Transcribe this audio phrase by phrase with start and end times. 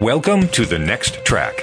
[0.00, 1.54] Welcome to The Next Track,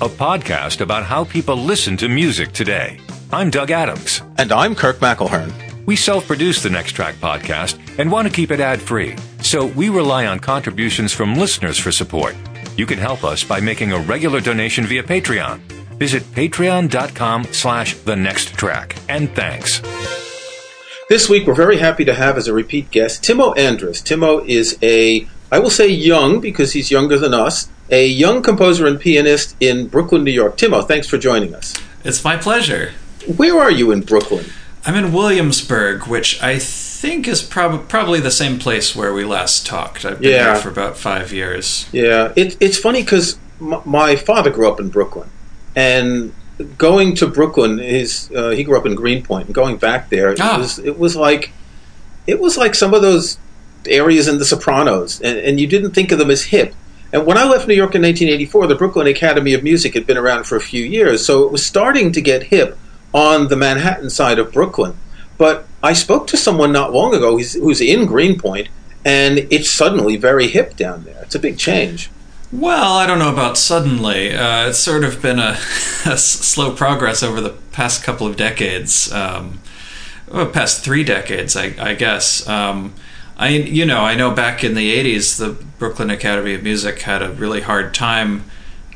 [0.00, 2.98] a podcast about how people listen to music today.
[3.30, 4.22] I'm Doug Adams.
[4.38, 5.52] And I'm Kirk McElhearn.
[5.84, 9.66] We self produce the Next Track podcast and want to keep it ad free, so
[9.66, 12.34] we rely on contributions from listeners for support.
[12.78, 15.58] You can help us by making a regular donation via Patreon.
[15.98, 18.96] Visit patreon.com slash the next track.
[19.08, 19.80] And thanks.
[21.08, 24.02] This week, we're very happy to have as a repeat guest Timo Andres.
[24.02, 28.86] Timo is a, I will say young because he's younger than us, a young composer
[28.86, 30.56] and pianist in Brooklyn, New York.
[30.56, 31.74] Timo, thanks for joining us.
[32.04, 32.92] It's my pleasure.
[33.36, 34.46] Where are you in Brooklyn?
[34.84, 39.66] I'm in Williamsburg, which I think is prob- probably the same place where we last
[39.66, 40.04] talked.
[40.04, 40.52] I've been Yeah.
[40.54, 41.86] there for about five years.
[41.92, 45.28] Yeah, it, it's funny because m- my father grew up in Brooklyn,
[45.74, 46.32] and
[46.78, 50.40] going to Brooklyn, his uh, he grew up in Greenpoint, and going back there, it
[50.40, 50.58] Ah.
[50.58, 51.50] was it was like
[52.28, 53.38] it was like some of those
[53.86, 56.74] areas in The Sopranos, and, and you didn't think of them as hip.
[57.12, 60.16] And when I left New York in 1984, the Brooklyn Academy of Music had been
[60.16, 62.78] around for a few years, so it was starting to get hip
[63.14, 64.96] on the Manhattan side of Brooklyn.
[65.38, 68.68] But I spoke to someone not long ago who's, in Greenpoint,
[69.04, 71.22] and it's suddenly very hip down there.
[71.22, 72.10] It's a big change.
[72.52, 74.32] Well, I don't know about suddenly.
[74.32, 75.56] Uh, it's sort of been a
[76.16, 79.12] slow progress over the past couple of decades.
[79.12, 79.60] Um,
[80.52, 82.46] past three decades, I, I guess.
[82.48, 82.94] Um,
[83.38, 87.22] I, you know, I know back in the '80s, the Brooklyn Academy of Music had
[87.22, 88.44] a really hard time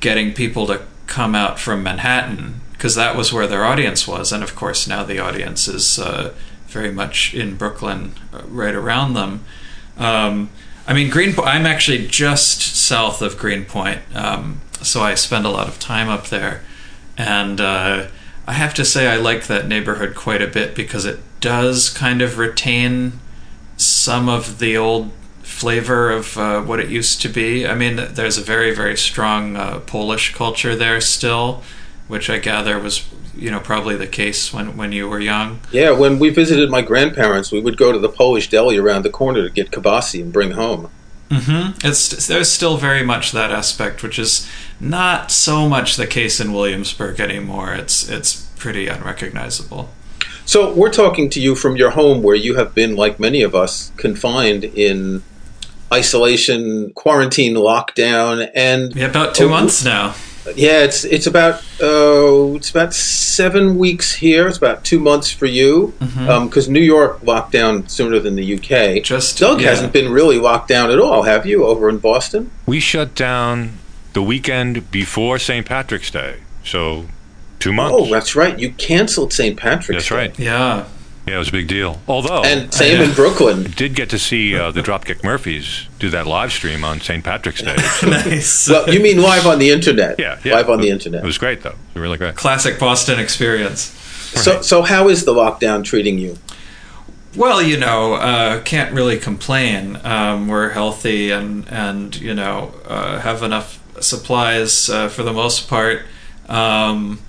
[0.01, 4.43] getting people to come out from Manhattan because that was where their audience was, and
[4.43, 6.33] of course now the audience is uh,
[6.67, 9.45] very much in Brooklyn, uh, right around them.
[9.99, 10.49] Um,
[10.87, 11.47] I mean, Greenpoint.
[11.47, 16.29] I'm actually just south of Greenpoint, um, so I spend a lot of time up
[16.29, 16.63] there,
[17.19, 18.07] and uh,
[18.47, 22.23] I have to say I like that neighborhood quite a bit because it does kind
[22.23, 23.21] of retain
[24.01, 25.11] some of the old
[25.43, 27.67] flavor of uh, what it used to be.
[27.67, 31.63] I mean, there's a very very strong uh, Polish culture there still,
[32.09, 33.05] which I gather was
[33.37, 35.61] you know probably the case when when you were young.
[35.71, 39.11] Yeah, when we visited my grandparents, we would go to the Polish deli around the
[39.11, 40.91] corner to get kibasi and bring home.
[41.31, 41.87] Mm-hmm.
[41.87, 44.49] It's there's still very much that aspect, which is
[44.81, 47.75] not so much the case in Williamsburg anymore.
[47.75, 49.91] It's it's pretty unrecognizable.
[50.47, 53.55] So we're talking to you from your home where you have been, like many of
[53.55, 55.23] us, confined in
[55.93, 60.15] isolation, quarantine, lockdown, and Yeah, about two Oh, months now.
[60.57, 64.49] yeah, it's it's about uh, it's about seven weeks here.
[64.49, 69.03] It's about two months for you because New York locked down sooner than the UK.
[69.05, 69.69] Just Doug yeah.
[69.71, 71.65] hasn't been really locked down at all, have you?
[71.67, 72.51] Over in Boston?
[72.67, 73.79] We shut down
[74.13, 75.65] the weekend before St.
[75.67, 77.07] Patrick's Day, so
[77.61, 77.97] two months.
[77.99, 78.59] Oh, that's right.
[78.59, 79.57] You canceled St.
[79.57, 79.89] Patrick's.
[79.89, 80.17] That's Day.
[80.17, 80.39] right.
[80.39, 80.87] Yeah.
[81.27, 82.01] Yeah, it was a big deal.
[82.09, 83.05] Although, And same Yeah.
[83.09, 83.71] in Brooklyn.
[83.77, 87.23] did get to see uh, the Dropkick Murphys do that live stream on St.
[87.23, 87.77] Patrick's Day.
[88.01, 88.69] So, Nice.
[88.69, 90.19] Well, you mean live on the internet?
[90.19, 91.23] yeah, yeah, live on the internet.
[91.23, 91.71] It was great, though.
[91.71, 92.35] It was really great.
[92.37, 93.83] Classic Boston experience.
[94.35, 96.39] So, so how is the lockdown treating you?
[97.37, 100.01] Well, you know, uh, can't really complain.
[100.03, 105.69] Um, we're healthy and and you know uh, have enough supplies uh, for the most
[105.69, 106.03] part.
[106.49, 107.21] Um,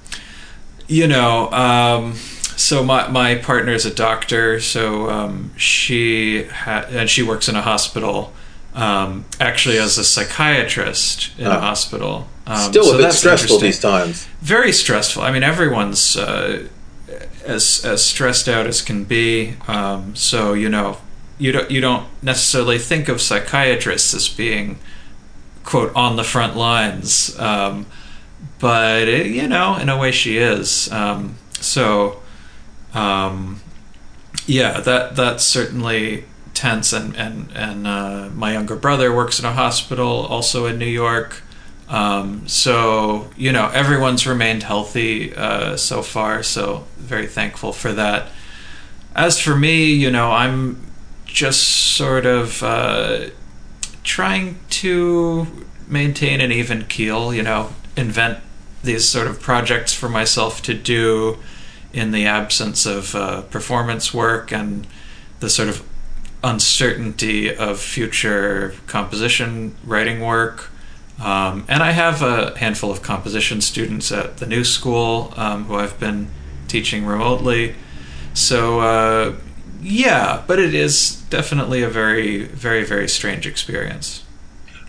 [0.91, 2.13] you know, um,
[2.57, 7.55] so my my partner is a doctor, so um, she ha- and she works in
[7.55, 8.33] a hospital.
[8.73, 11.57] Um, actually, as a psychiatrist in Ah.
[11.57, 12.27] a hospital.
[12.47, 14.27] Um, Still so a bit that's stressful these times.
[14.41, 15.21] very stressful.
[15.23, 16.67] I mean, everyone's uh,
[17.45, 19.55] as as stressed out as can be.
[19.67, 20.97] Um, so you know,
[21.37, 24.77] you don't you don't necessarily think of psychiatrists as being
[25.63, 27.85] quote on the front lines, um,
[28.61, 30.89] but it, you know, in a way, she is.
[30.91, 32.21] Um, so,
[32.93, 33.59] um,
[34.45, 36.93] yeah, that that's certainly tense.
[36.93, 41.41] And and and uh, my younger brother works in a hospital, also in New York.
[41.89, 48.29] Um, so you know everyone's remained healthy uh, so far, so very thankful for that.
[49.15, 50.85] As for me, you know, I'm
[51.25, 51.63] just
[51.95, 53.29] sort of uh,
[54.03, 55.47] trying to
[55.87, 57.33] maintain an even keel.
[57.33, 58.39] You know, invent
[58.83, 61.37] these sort of projects for myself to do
[61.93, 64.87] in the absence of uh, performance work and
[65.39, 65.83] the sort of
[66.43, 70.69] uncertainty of future composition writing work.
[71.21, 75.75] Um, and I have a handful of composition students at the new school um, who
[75.75, 76.29] I've been
[76.67, 77.75] teaching remotely.
[78.33, 79.35] So, uh,
[79.81, 84.23] yeah, but it is definitely a very, very, very strange experience.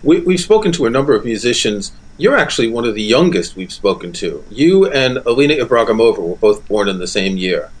[0.01, 1.91] We, we've spoken to a number of musicians.
[2.17, 4.43] You're actually one of the youngest we've spoken to.
[4.49, 7.71] You and Alina Ibragimova were both born in the same year.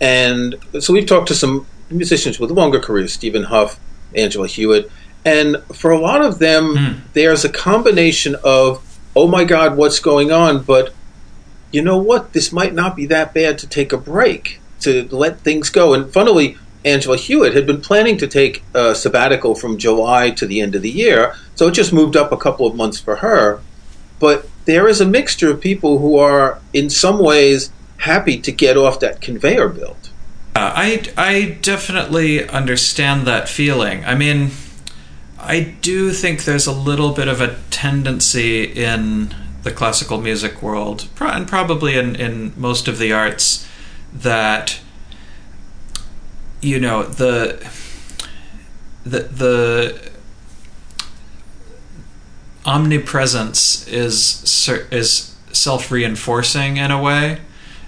[0.00, 3.78] And so we've talked to some musicians with longer careers, Stephen Hough,
[4.14, 4.90] Angela Hewitt,
[5.22, 6.92] And for a lot of them, Hmm.
[7.12, 8.80] there's a combination of,
[9.14, 10.62] oh my God, what's going on?
[10.62, 10.94] But
[11.72, 12.32] you know what?
[12.32, 15.92] This might not be that bad to take a break, to let things go.
[15.92, 16.56] And funnily,
[16.86, 20.80] Angela Hewitt had been planning to take a sabbatical from July to the end of
[20.80, 23.60] the year, so it just moved up a couple of months for her.
[24.20, 28.76] But there is a mixture of people who are, in some ways, happy to get
[28.76, 30.10] off that conveyor belt.
[30.54, 34.04] Uh, I I definitely understand that feeling.
[34.04, 34.50] I mean,
[35.38, 41.08] I do think there's a little bit of a tendency in the classical music world,
[41.20, 43.66] and probably in, in most of the arts,
[44.12, 44.80] that
[46.60, 47.66] you know the
[49.04, 50.09] the the
[52.64, 57.40] omnipresence is is self reinforcing in a way,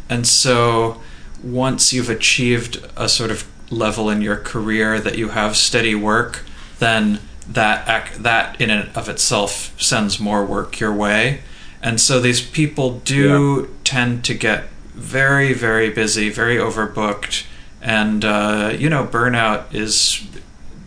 [0.09, 1.01] and so
[1.43, 6.45] once you've achieved a sort of level in your career that you have steady work,
[6.79, 11.41] then that ac- that in and of itself sends more work your way.
[11.83, 17.45] And so these people do tend to get very, very busy, very overbooked,
[17.81, 20.25] and uh, you know, burnout is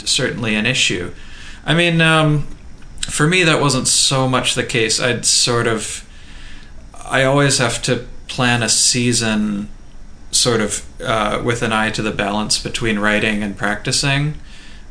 [0.06, 1.12] certainly an issue.
[1.66, 2.48] I mean, um,
[3.12, 5.00] for me, that wasn't so much the case.
[5.00, 6.08] I'd sort of,
[7.10, 9.70] I always have to plan a season
[10.32, 14.36] sort of uh, with an eye to the balance between writing and practicing.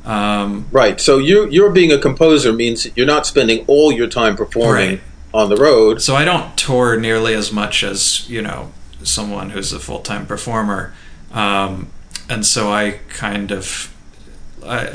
[0.05, 1.01] Um, Right.
[1.01, 5.01] So you you're being a composer means you're not spending all your time performing Right.
[5.33, 6.01] on the road.
[6.03, 8.71] so I don't tour nearly as much as you know
[9.03, 10.93] someone who's a full time performer,
[11.33, 11.89] um,
[12.29, 13.93] and so I kind of
[14.67, 14.87] I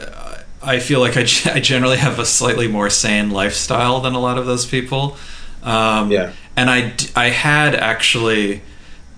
[0.61, 4.19] I feel like I, g- I generally have a slightly more sane lifestyle than a
[4.19, 5.17] lot of those people.
[5.63, 6.31] Um, Yeah.
[6.55, 8.61] and I d- I had actually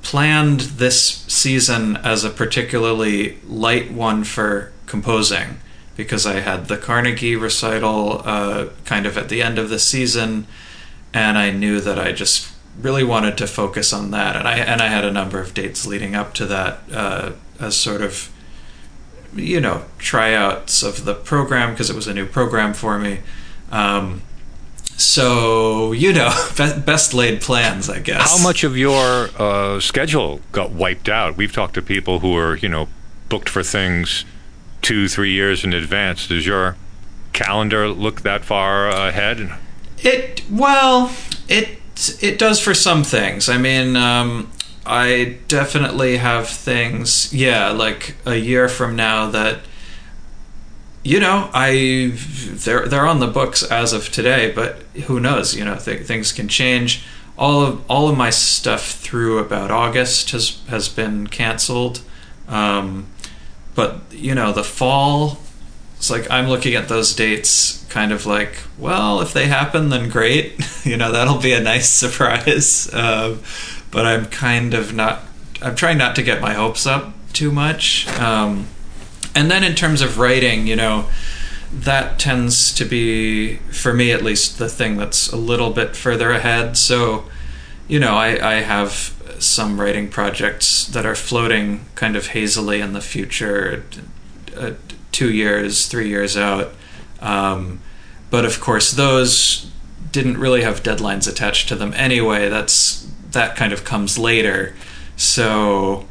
[0.02, 5.60] planned this season as a particularly light one for composing
[5.96, 10.48] because I had the Carnegie recital uh, kind of at the end of the season,
[11.14, 12.48] and I knew that I just
[12.82, 15.86] really wanted to focus on that, and I and I had a number of dates
[15.86, 18.32] leading up to that uh, as sort of
[19.36, 23.20] you know tryouts of the program because it was a new program for me.
[23.72, 24.22] Um,
[24.98, 26.32] so you know,
[26.86, 28.38] best laid plans, I guess.
[28.38, 31.38] How much of your uh, schedule got wiped out?
[31.38, 32.88] We've talked to people who are, you know,
[33.30, 34.26] booked for things
[34.82, 36.28] two, three years in advance.
[36.28, 36.76] Does your
[37.34, 39.58] calendar look that far ahead?
[40.00, 41.12] It well,
[41.48, 41.80] it
[42.22, 43.50] it does for some things.
[43.50, 44.52] I mean, um,
[44.86, 47.34] I definitely have things.
[47.34, 49.60] Yeah, like a year from now that
[51.04, 55.56] you know I they're they're on the books as of today, but who knows?
[55.56, 57.04] You know, th- things can change.
[57.38, 62.02] All of all of my stuff through about August has has been canceled.
[62.48, 63.08] Um,
[63.76, 65.38] but you know, the fall
[66.02, 70.10] it's like I'm looking at those dates kind of like, well, if they happen, then
[70.10, 70.60] great.
[70.84, 72.92] you know, that'll be a nice surprise.
[72.92, 73.44] Um,
[73.92, 75.22] but I'm kind of not,
[75.62, 78.08] I'm trying not to get my hopes up too much.
[78.20, 78.68] Um,
[79.36, 81.10] and then in terms of writing, you know,
[81.72, 86.32] that tends to be, for me at least, the thing that's a little bit further
[86.32, 86.78] ahead.
[86.78, 87.26] So,
[87.88, 92.94] you know, I, I have some writing projects that are floating kind of hazily in
[92.94, 93.84] the future.
[94.56, 94.74] Uh,
[95.12, 96.74] two years, three years out.
[97.20, 97.82] Um,
[98.30, 99.70] but of course, those
[100.12, 102.50] didn't really have deadlines attached to them anyway.
[102.50, 104.76] That's that kind of comes later.
[105.16, 106.08] So,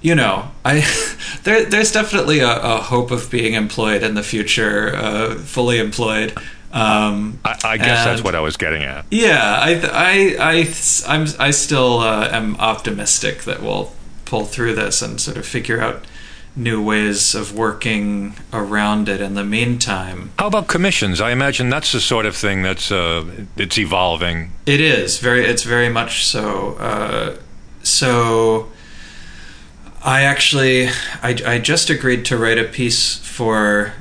[0.00, 0.86] you know, I
[1.44, 6.36] there there's definitely a, a hope of being employed in the future, uh, fully employed.
[6.70, 9.06] Um, I, I guess that's what I was getting at.
[9.10, 10.74] yeah, I, I, I,
[11.06, 13.92] I'm, I still uh, am optimistic that we'll
[14.26, 16.04] pull through this and sort of figure out
[16.58, 20.30] new ways of working around it in the meantime.
[20.38, 21.20] How about commissions?
[21.20, 23.24] I imagine that's the sort of thing that's uh,
[23.56, 24.50] it's evolving.
[24.66, 26.74] It is very, it's very much so.
[26.74, 27.36] Uh,
[27.82, 28.70] so,
[30.02, 30.88] I actually,
[31.22, 33.94] I, I just agreed to write a piece for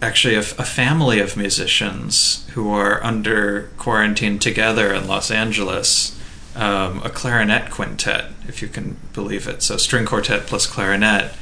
[0.00, 6.18] actually a, a family of musicians who are under quarantine together in Los Angeles.
[6.56, 9.60] Um, a clarinet quintet, if you can believe it.
[9.60, 11.32] So, string quartet plus clarinet.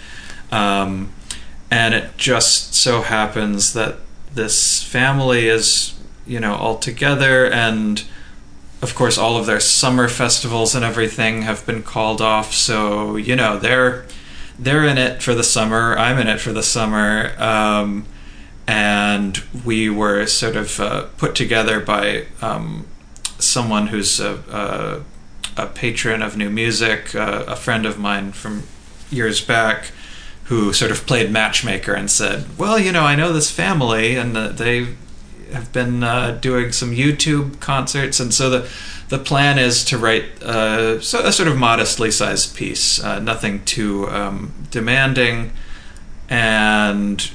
[0.53, 1.13] Um,
[1.71, 3.97] and it just so happens that
[4.35, 8.05] this family is, you know, all together, and
[8.83, 12.53] of course, all of their summer festivals and everything have been called off.
[12.53, 14.07] So, you know, they're
[14.59, 15.97] they're in it for the summer.
[15.97, 17.35] I'm in it for the summer.
[17.39, 18.07] Um,
[18.67, 22.87] and we were sort of uh, put together by um,
[23.39, 25.05] someone who's a,
[25.57, 28.63] a, a patron of new music, uh, a friend of mine from
[29.11, 29.87] years back,
[30.53, 34.37] who sort of played matchmaker and said, "Well, you know, I know this family, and
[34.37, 34.89] uh, they
[35.51, 38.69] have been uh, doing some YouTube concerts, and so the
[39.09, 44.07] the plan is to write uh, a sort of modestly sized piece, uh, nothing too
[44.11, 45.53] um, demanding,
[46.29, 47.31] and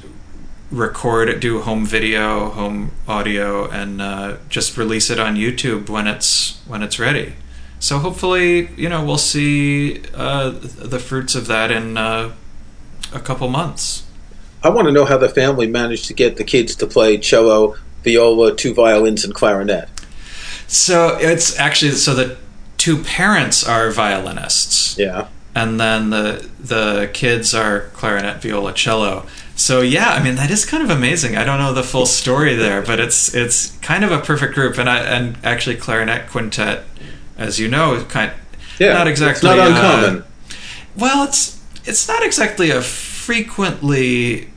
[0.69, 6.61] record do home video, home audio, and uh, just release it on YouTube when it's
[6.67, 7.33] when it's ready.
[7.79, 11.97] So hopefully, you know, we'll see the fruits of that in
[13.13, 14.03] a couple months.
[14.63, 17.75] I want to know how the family managed to get the kids to play cello,
[18.03, 19.89] viola, two violins, and clarinet.
[20.67, 22.37] So it's actually so the
[22.77, 24.97] two parents are violinists.
[24.97, 25.27] Yeah.
[25.55, 29.25] And then the the kids are clarinet, viola, cello.
[29.55, 31.35] So yeah, I mean that is kind of amazing.
[31.35, 34.77] I don't know the full story there, but it's it's kind of a perfect group.
[34.77, 36.83] And I and actually clarinet quintet,
[37.37, 38.31] as you know, is kind
[38.79, 40.21] yeah, not exactly not uncommon.
[40.21, 40.25] Uh,
[40.95, 41.56] well, it's
[41.87, 44.49] it's not exactly a frequently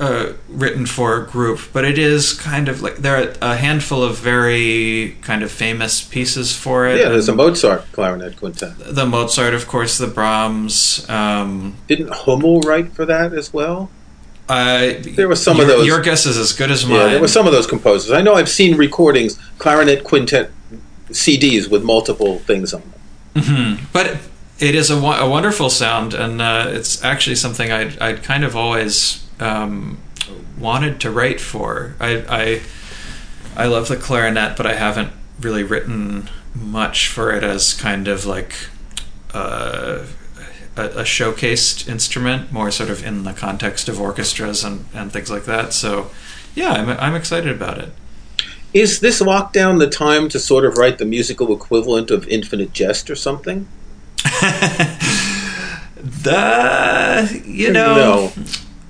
[0.00, 4.16] uh, written for group, but it is kind of like there are a handful of
[4.18, 6.98] very kind of famous pieces for it.
[6.98, 8.74] Yeah, there's a Mozart clarinet quintet.
[8.78, 11.08] The Mozart, of course, the Brahms.
[11.08, 13.90] Um, Didn't Hummel write for that as well?
[14.48, 15.86] Uh, there were some your, of those.
[15.86, 16.98] Your guess is as good as mine.
[16.98, 18.10] Yeah, there were some of those composers.
[18.10, 20.50] I know I've seen recordings, clarinet quintet
[21.08, 22.92] CDs with multiple things on them.
[23.34, 23.84] Mm-hmm.
[23.92, 24.18] But
[24.58, 28.56] it is a, a wonderful sound, and uh, it's actually something I'd, I'd kind of
[28.56, 29.98] always um,
[30.58, 31.96] wanted to write for.
[32.00, 32.60] I, I
[33.56, 38.26] I love the clarinet, but I haven't really written much for it as kind of
[38.26, 38.54] like
[39.32, 40.04] uh,
[40.76, 45.30] a, a, showcased instrument, more sort of in the context of orchestras and, and things
[45.30, 45.72] like that.
[45.72, 46.10] So,
[46.54, 47.90] yeah, I'm, I'm excited about it.
[48.72, 53.08] Is this lockdown the time to sort of write the musical equivalent of Infinite Jest
[53.08, 53.68] or something?
[56.22, 57.94] the you know.
[57.94, 58.32] No.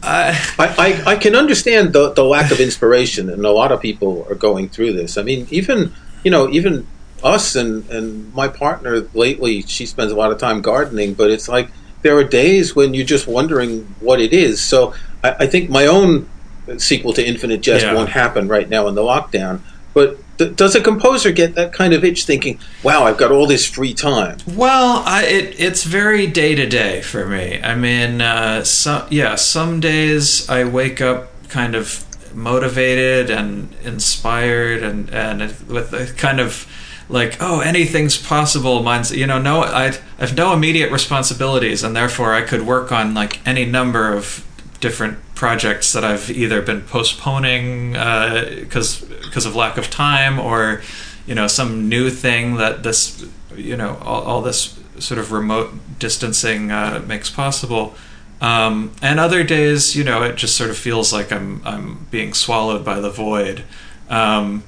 [0.06, 4.26] I, I, I can understand the, the lack of inspiration, and a lot of people
[4.28, 5.16] are going through this.
[5.16, 5.94] I mean, even
[6.24, 6.86] you know, even
[7.22, 11.48] us and, and my partner lately, she spends a lot of time gardening, but it's
[11.48, 11.70] like
[12.02, 14.60] there are days when you're just wondering what it is.
[14.60, 16.28] So I, I think my own
[16.76, 17.94] sequel to Infinite Jest yeah.
[17.94, 19.60] won't happen right now in the lockdown.
[19.94, 23.46] But th- does a composer get that kind of itch, thinking, "Wow, I've got all
[23.46, 24.38] this free time"?
[24.46, 27.60] Well, I, it, it's very day to day for me.
[27.62, 34.82] I mean, uh, some yeah, some days I wake up kind of motivated and inspired,
[34.82, 36.66] and and with a kind of
[37.08, 41.94] like oh anything's possible mine's you know no I, I have no immediate responsibilities and
[41.94, 44.42] therefore i could work on like any number of
[44.84, 50.82] different projects that I've either been postponing because uh, because of lack of time or
[51.26, 53.24] you know some new thing that this
[53.56, 57.94] you know all, all this sort of remote distancing uh, makes possible.
[58.42, 62.34] Um, and other days, you know, it just sort of feels like I'm I'm being
[62.34, 63.64] swallowed by the void.
[64.10, 64.64] Um,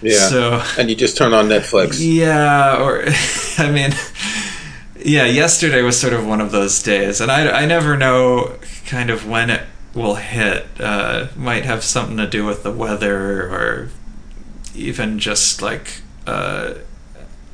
[0.00, 0.28] yeah.
[0.30, 1.98] So and you just turn on Netflix.
[2.00, 3.04] Yeah, or
[3.58, 3.92] I mean,
[5.04, 5.26] yeah.
[5.26, 8.56] Yesterday was sort of one of those days, and I I never know
[8.88, 9.62] kind of when it
[9.94, 13.90] will hit uh, might have something to do with the weather or
[14.74, 16.74] even just like uh,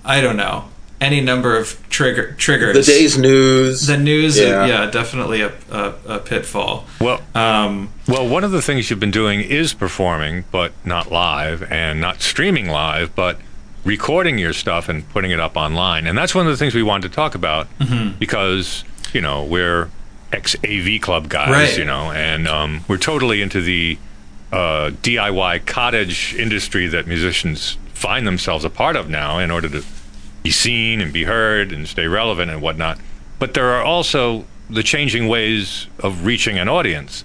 [0.04, 0.68] I don't know
[1.00, 2.86] any number of trigger triggers.
[2.86, 3.86] The day's news.
[3.86, 6.86] The news, yeah, yeah definitely a, a, a, pitfall.
[7.00, 11.62] Well, um, well, one of the things you've been doing is performing, but not live,
[11.70, 13.38] and not streaming live, but
[13.84, 16.06] recording your stuff and putting it up online.
[16.06, 18.16] And that's one of the things we wanted to talk about mm-hmm.
[18.18, 19.90] because you know we're
[20.34, 21.78] ex AV club guys, right.
[21.78, 23.96] you know, and um, we're totally into the
[24.52, 29.84] uh, DIY cottage industry that musicians find themselves a part of now in order to
[30.42, 32.98] be seen and be heard and stay relevant and whatnot.
[33.38, 37.24] But there are also the changing ways of reaching an audience.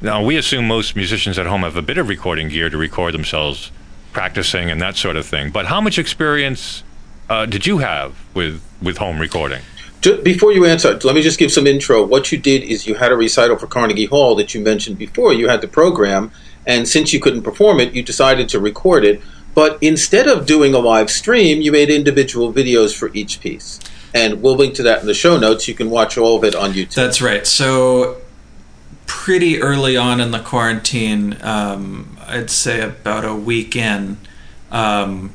[0.00, 3.14] Now, we assume most musicians at home have a bit of recording gear to record
[3.14, 3.70] themselves
[4.12, 5.50] practicing and that sort of thing.
[5.50, 6.82] But how much experience
[7.28, 9.62] uh, did you have with, with home recording?
[10.14, 12.04] Before you answer, let me just give some intro.
[12.04, 15.32] What you did is you had a recital for Carnegie Hall that you mentioned before.
[15.32, 16.32] You had the program,
[16.66, 19.20] and since you couldn't perform it, you decided to record it.
[19.54, 23.80] But instead of doing a live stream, you made individual videos for each piece.
[24.12, 25.66] And we'll link to that in the show notes.
[25.66, 26.94] You can watch all of it on YouTube.
[26.94, 27.46] That's right.
[27.46, 28.18] So,
[29.06, 34.18] pretty early on in the quarantine, um, I'd say about a week in,
[34.70, 35.32] um,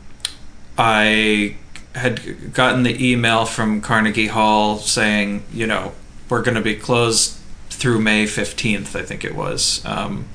[0.78, 1.58] I
[1.95, 5.93] had gotten the email from Carnegie Hall saying, you know,
[6.29, 7.38] we're going to be closed
[7.69, 9.83] through May 15th, I think it was.
[9.86, 10.25] Um,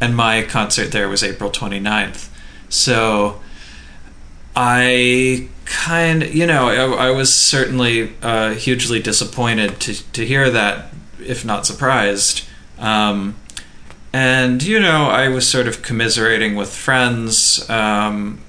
[0.00, 2.28] and my concert there was April 29th.
[2.68, 3.40] So
[4.56, 10.50] I kind of, you know, I, I was certainly uh, hugely disappointed to, to hear
[10.50, 12.46] that if not surprised.
[12.78, 13.36] Um,
[14.12, 18.40] and you know, I was sort of commiserating with friends, um,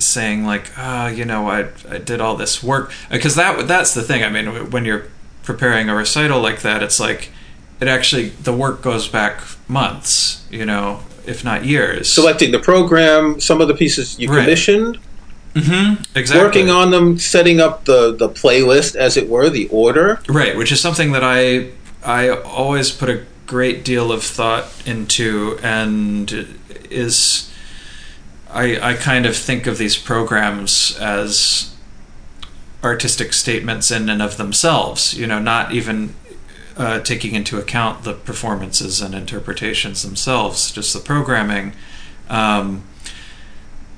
[0.00, 4.02] saying like, ah, you know, I I did all this work because that that's the
[4.02, 4.22] thing.
[4.24, 5.06] I mean, when you're
[5.42, 7.30] preparing a recital like that, it's like
[7.80, 12.08] it actually the work goes back months, you know, if not years.
[12.08, 14.40] Selecting the program, some of the pieces you Right.
[14.40, 14.98] commissioned,
[15.56, 20.20] hmm exactly working on them, setting up the the playlist, as it were, the order.
[20.28, 21.68] Right, which is something that I
[22.04, 26.46] I always put a great deal of thought into, and
[26.88, 27.49] is
[28.52, 31.74] I I kind of think of these programs as
[32.82, 35.14] artistic statements in and of themselves.
[35.14, 36.14] You know, not even
[36.76, 41.74] uh, taking into account the performances and interpretations themselves, just the programming.
[42.28, 42.84] Um,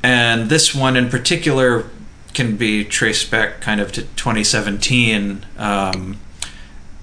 [0.02, 1.88] and this one in particular
[2.34, 6.18] can be traced back kind of to 2017 um,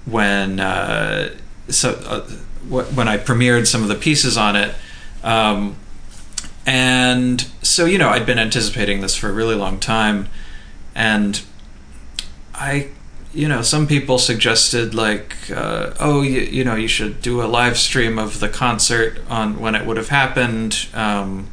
[0.04, 1.34] when uh,
[1.68, 2.20] so uh,
[2.68, 4.74] when I premiered some of the pieces on it.
[5.22, 5.76] Um,
[6.66, 10.28] and so you know I'd been anticipating this for a really long time,
[10.94, 11.42] and
[12.54, 12.88] I
[13.32, 17.46] you know some people suggested like uh, oh you, you know you should do a
[17.46, 20.88] live stream of the concert on when it would have happened.
[20.94, 21.48] Um,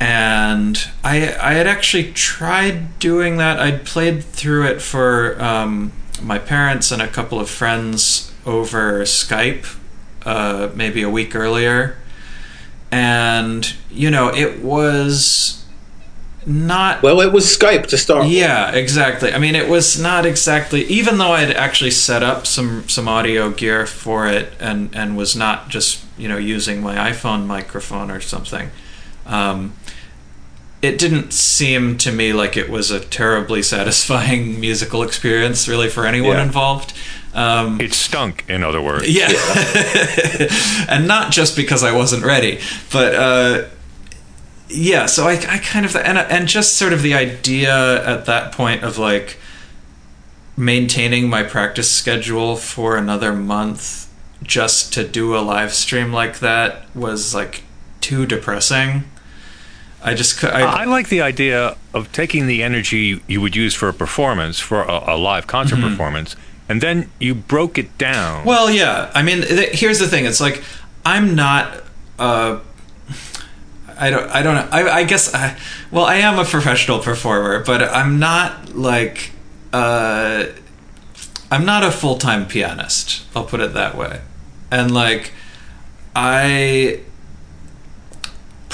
[0.00, 3.60] and I I had actually tried doing that.
[3.60, 9.76] I'd played through it for um, my parents and a couple of friends over Skype,
[10.24, 11.96] uh, maybe a week earlier,
[12.94, 15.60] and you know it was
[16.46, 18.26] not Well, it was Skype to start.
[18.26, 19.32] yeah, exactly.
[19.32, 20.84] I mean, it was not exactly.
[20.84, 25.34] Even though I'd actually set up some some audio gear for it, and and was
[25.34, 28.70] not just you know using my iPhone microphone or something,
[29.26, 29.72] um,
[30.82, 36.06] it didn't seem to me like it was a terribly satisfying musical experience, really, for
[36.06, 36.42] anyone Yeah.
[36.44, 36.92] involved.
[37.34, 39.08] Um, It stunk, in other words.
[39.08, 39.28] yeah,
[40.88, 42.60] and not just because I wasn't ready,
[42.92, 43.64] but uh,
[44.68, 45.06] yeah.
[45.06, 48.84] So I, I kind of and and just sort of the idea at that point
[48.84, 49.38] of like
[50.56, 54.08] maintaining my practice schedule for another month
[54.42, 57.64] just to do a live stream like that was like
[58.00, 59.04] too depressing.
[60.02, 63.88] I just I, I like the idea of taking the energy you would use for
[63.88, 66.36] a performance, for a, a live concert performance,
[66.68, 68.44] and then you broke it down.
[68.44, 69.10] Well, yeah.
[69.14, 70.24] I mean, th- here's the thing.
[70.24, 70.62] It's like
[71.04, 71.82] I'm not.
[72.18, 72.60] Uh,
[73.98, 74.28] I don't.
[74.30, 74.68] I don't know.
[74.70, 75.32] I, I guess.
[75.34, 75.56] I,
[75.90, 79.32] well, I am a professional performer, but I'm not like.
[79.72, 80.46] Uh,
[81.50, 83.24] I'm not a full time pianist.
[83.36, 84.20] I'll put it that way.
[84.70, 85.32] And like,
[86.16, 87.00] I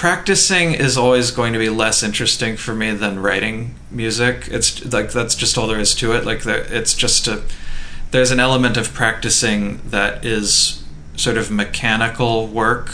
[0.00, 4.48] practicing is always going to be less interesting for me than writing music.
[4.50, 6.24] It's like that's just all there is to it.
[6.24, 7.42] Like it's just a
[8.10, 10.82] there's an element of practicing that is
[11.16, 12.92] sort of mechanical work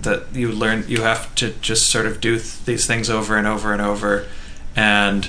[0.00, 3.46] that you learn you have to just sort of do th- these things over and
[3.46, 4.26] over and over
[4.76, 5.28] and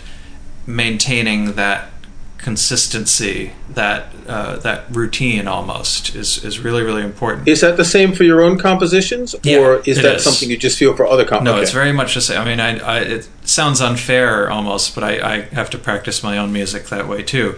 [0.67, 1.89] maintaining that
[2.37, 8.13] consistency that uh, that routine almost is is really really important Is that the same
[8.13, 10.23] for your own compositions, Yeah, or is that is.
[10.23, 11.55] something you just feel for other compositions?
[11.57, 15.03] no it's very much the same i mean I, I it sounds unfair almost but
[15.03, 17.55] I, I have to practice my own music that way too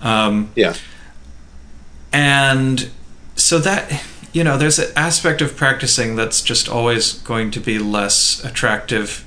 [0.00, 0.74] um, yeah.
[2.12, 2.90] And
[3.34, 7.78] so that you know there's an aspect of practicing that's just always going to be
[7.78, 9.24] less attractive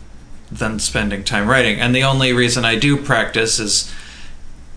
[0.52, 1.80] than spending time writing.
[1.80, 3.92] And the only reason i do practice is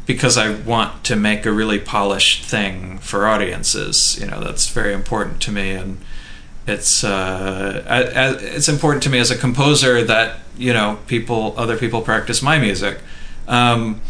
[0.06, 4.18] because i want to make a really polished thing for audiences.
[4.20, 5.72] You know that's very important to me.
[5.72, 5.98] And
[6.68, 7.82] it's uh,
[8.40, 12.58] it's important to me as a composer that you know people other people practice my
[12.58, 12.98] music.
[13.46, 14.00] Um,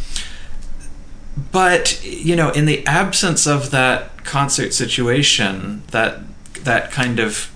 [1.53, 6.21] but you know in the absence of that concert situation that
[6.65, 7.51] that kind of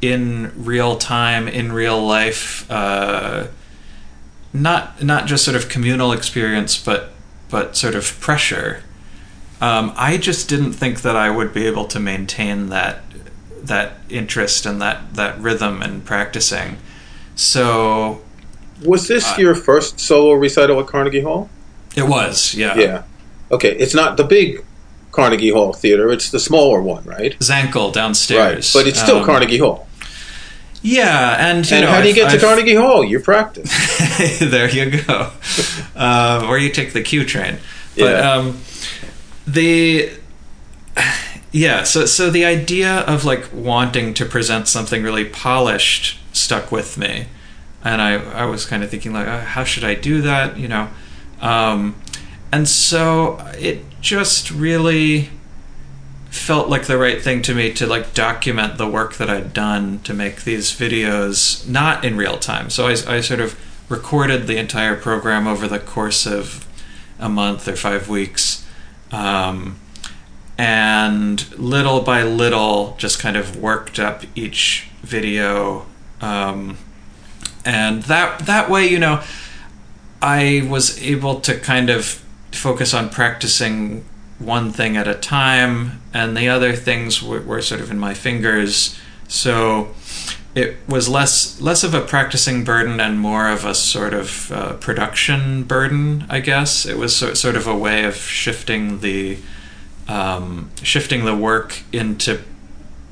[0.00, 3.46] in real time in real life uh,
[4.52, 7.12] not not just sort of communal experience but
[7.50, 8.82] but sort of pressure
[9.60, 13.02] um, I just didn't think that I would be able to maintain that
[13.62, 16.76] that interest and that that rhythm and practicing
[17.36, 18.20] so
[18.84, 21.48] Was this Uh, your first solo recital at Carnegie Hall?
[21.96, 23.02] It was yeah yeah.
[23.50, 24.64] Okay, it's not the big
[25.12, 27.38] Carnegie Hall theater; it's the smaller one, right?
[27.38, 29.86] Zankel Right, downstairs but it's still Um, Carnegie Hall.
[30.82, 33.04] yeah and you and know how do you I've- get to I've- Carnegie Hall?
[33.04, 33.70] You practice.
[34.40, 35.30] there you go.
[35.96, 37.58] Uh, or you take the Q train.
[37.96, 38.32] But Yeah.
[38.32, 38.58] um,
[39.46, 40.10] the
[41.52, 46.98] yeah, so so the idea of like wanting to present something really polished stuck with
[46.98, 47.26] me,
[47.84, 50.56] and I I was kind of thinking like, uh, how should I do that?
[50.58, 50.88] You know,
[51.44, 51.94] um,
[52.50, 55.30] and so it just really
[56.30, 60.00] felt like the right thing to me to like document the work that I'd done
[60.00, 62.70] to make these videos not in real time.
[62.70, 66.66] So I, I sort of recorded the entire program over the course of
[67.20, 68.66] a month or five weeks.
[69.12, 69.78] Um,
[70.58, 75.86] and little by little, just kind of worked up each video.
[76.20, 76.78] Um,
[77.64, 79.22] and that that way, you know,
[80.24, 84.06] I was able to kind of focus on practicing
[84.38, 88.14] one thing at a time, and the other things were, were sort of in my
[88.14, 88.98] fingers.
[89.28, 89.94] So
[90.54, 94.72] it was less less of a practicing burden and more of a sort of uh,
[94.74, 96.86] production burden, I guess.
[96.86, 99.36] It was so, sort of a way of shifting the
[100.08, 102.40] um, shifting the work into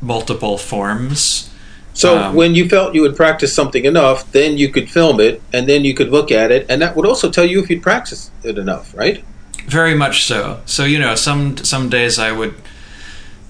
[0.01, 1.52] multiple forms.
[1.94, 5.42] So Um, when you felt you had practiced something enough, then you could film it,
[5.52, 7.83] and then you could look at it, and that would also tell you if you'd
[7.83, 9.22] practiced it enough, right?
[9.66, 10.61] Very much so.
[10.64, 12.55] So you know, some some days I would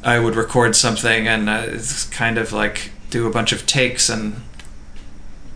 [0.05, 4.09] I would record something and uh, it's kind of like do a bunch of takes
[4.11, 4.43] and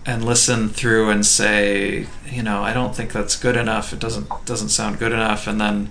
[0.06, 3.92] and listen through and say, you know, I don't think that's good enough.
[3.92, 5.90] It doesn't doesn't sound good enough, and then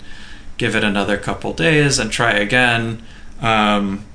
[0.57, 3.03] give it another couple days and try again.
[3.41, 4.05] Um,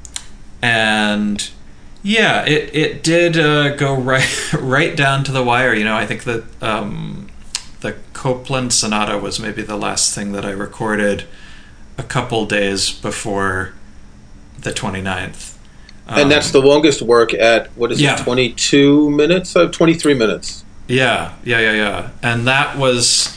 [0.62, 1.50] and
[2.02, 5.74] yeah, it it did uh, go right right down to the wire.
[5.74, 7.28] You know, I think that um,
[7.80, 11.24] the Copland Sonata was maybe the last thing that I recorded
[11.98, 13.72] a couple days before
[14.58, 15.56] the 29th.
[16.08, 18.14] and that's the longest work at what is Um, yeah.
[18.20, 20.64] it, twenty-two minutes, uh, twenty-three minutes.
[20.88, 22.08] Yeah, yeah, yeah, yeah.
[22.22, 23.36] And that was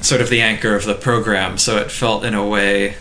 [0.00, 2.96] sort of the anchor of the program, so it felt in a way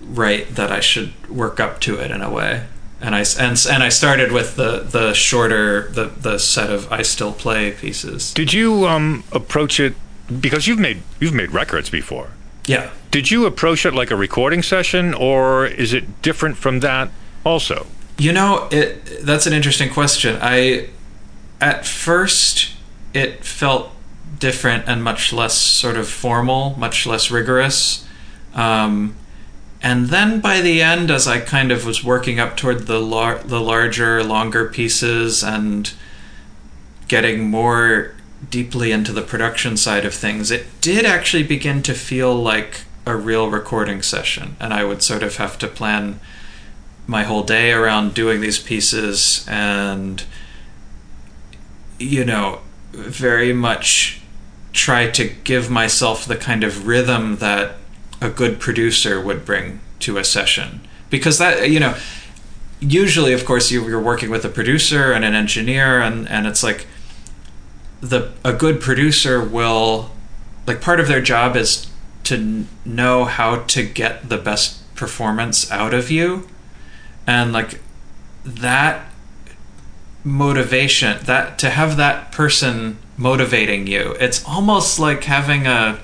[0.00, 2.64] right that I should work up to it in a way.
[3.02, 7.02] And I and and I started with the the shorter the the set of I
[7.02, 8.32] still play pieces.
[8.32, 9.94] Did you um, approach it
[10.40, 12.30] because you've made you've made records before?
[12.66, 12.90] Yeah.
[13.10, 17.10] Did you approach it like a recording session, or is it different from that
[17.44, 17.86] also?
[18.18, 20.38] You know, it that's an interesting question.
[20.40, 20.88] I
[21.60, 22.72] at first
[23.12, 23.90] it felt
[24.38, 28.06] different and much less sort of formal, much less rigorous.
[28.54, 29.16] Um,
[29.82, 33.38] and then by the end, as I kind of was working up toward the lar-
[33.38, 35.92] the larger, longer pieces and
[37.08, 38.14] getting more
[38.48, 43.16] deeply into the production side of things, it did actually begin to feel like a
[43.16, 44.56] real recording session.
[44.60, 46.20] And I would sort of have to plan
[47.06, 50.22] my whole day around doing these pieces and
[51.98, 52.60] you know
[52.92, 54.20] very much
[54.72, 57.74] try to give myself the kind of rhythm that
[58.22, 60.80] a good producer would bring to a session.
[61.10, 61.96] Because that you know
[62.80, 66.62] usually of course you, you're working with a producer and an engineer and and it's
[66.62, 66.86] like
[68.00, 70.10] the a good producer will
[70.66, 71.88] like part of their job is
[72.24, 76.48] to know how to get the best performance out of you.
[77.26, 77.80] And like
[78.44, 79.06] that
[80.24, 85.98] motivation that to have that person motivating you it's almost like having a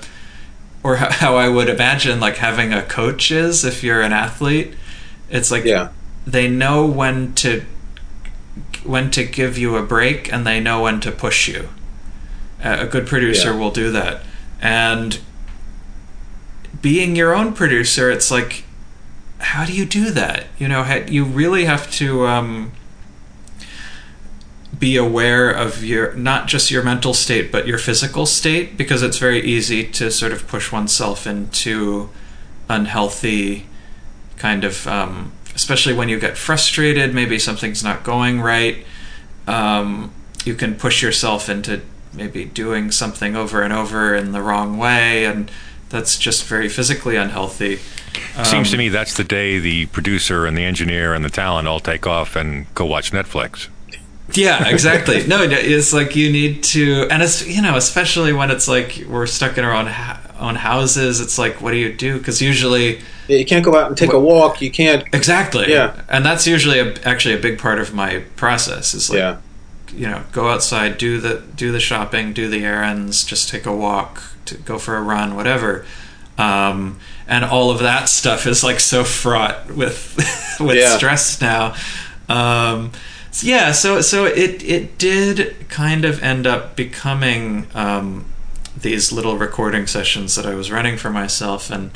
[0.83, 4.73] or ho- how i would imagine like having a coach is if you're an athlete
[5.29, 5.89] it's like Yeah.
[6.25, 7.63] they know when to
[8.83, 11.69] when to give you a break and they know when to push you
[12.63, 13.57] a a good producer Yeah.
[13.59, 14.21] will do that
[14.61, 15.19] and
[16.81, 18.63] being your own producer it's like
[19.39, 22.71] how do you do that you know you really have to um,
[24.77, 29.17] be aware of your not just your mental state but your physical state because it's
[29.17, 32.09] very easy to sort of push oneself into
[32.69, 33.65] unhealthy
[34.37, 38.85] kind of um, especially when you get frustrated maybe something's not going right
[39.47, 40.11] um,
[40.45, 41.81] you can push yourself into
[42.13, 45.49] maybe doing something over and over in the wrong way and
[45.89, 47.79] that's just very physically unhealthy
[48.43, 51.67] Seems to Um, me that's the day the producer and the engineer and the talent
[51.67, 53.67] all take off and go watch Netflix.
[54.33, 55.25] Yeah, exactly.
[55.27, 59.25] no, it's like you need to, and it's you know, especially when it's like we're
[59.25, 61.19] stuck in our own ha- own houses.
[61.19, 62.17] It's like, what do you do?
[62.17, 64.61] Because usually, You can't go out and take a walk.
[64.61, 65.03] You can't.
[65.13, 66.01] exactly, Yeah.
[66.09, 68.93] and that's usually a, actually a big part of my process.
[68.93, 69.37] Is like, Yeah.
[69.93, 73.75] you know, go outside, do the do the shopping, do the errands, just take a
[73.75, 75.85] walk, to go for a run, whatever.
[76.37, 80.15] Um, and all of that stuff is like so fraught with
[80.59, 80.95] with Yeah.
[80.97, 81.75] stress now.
[82.29, 82.91] Um,
[83.31, 88.25] so yeah, so so it it did kind of end up becoming um,
[88.79, 91.91] these little recording sessions that I was running for myself, and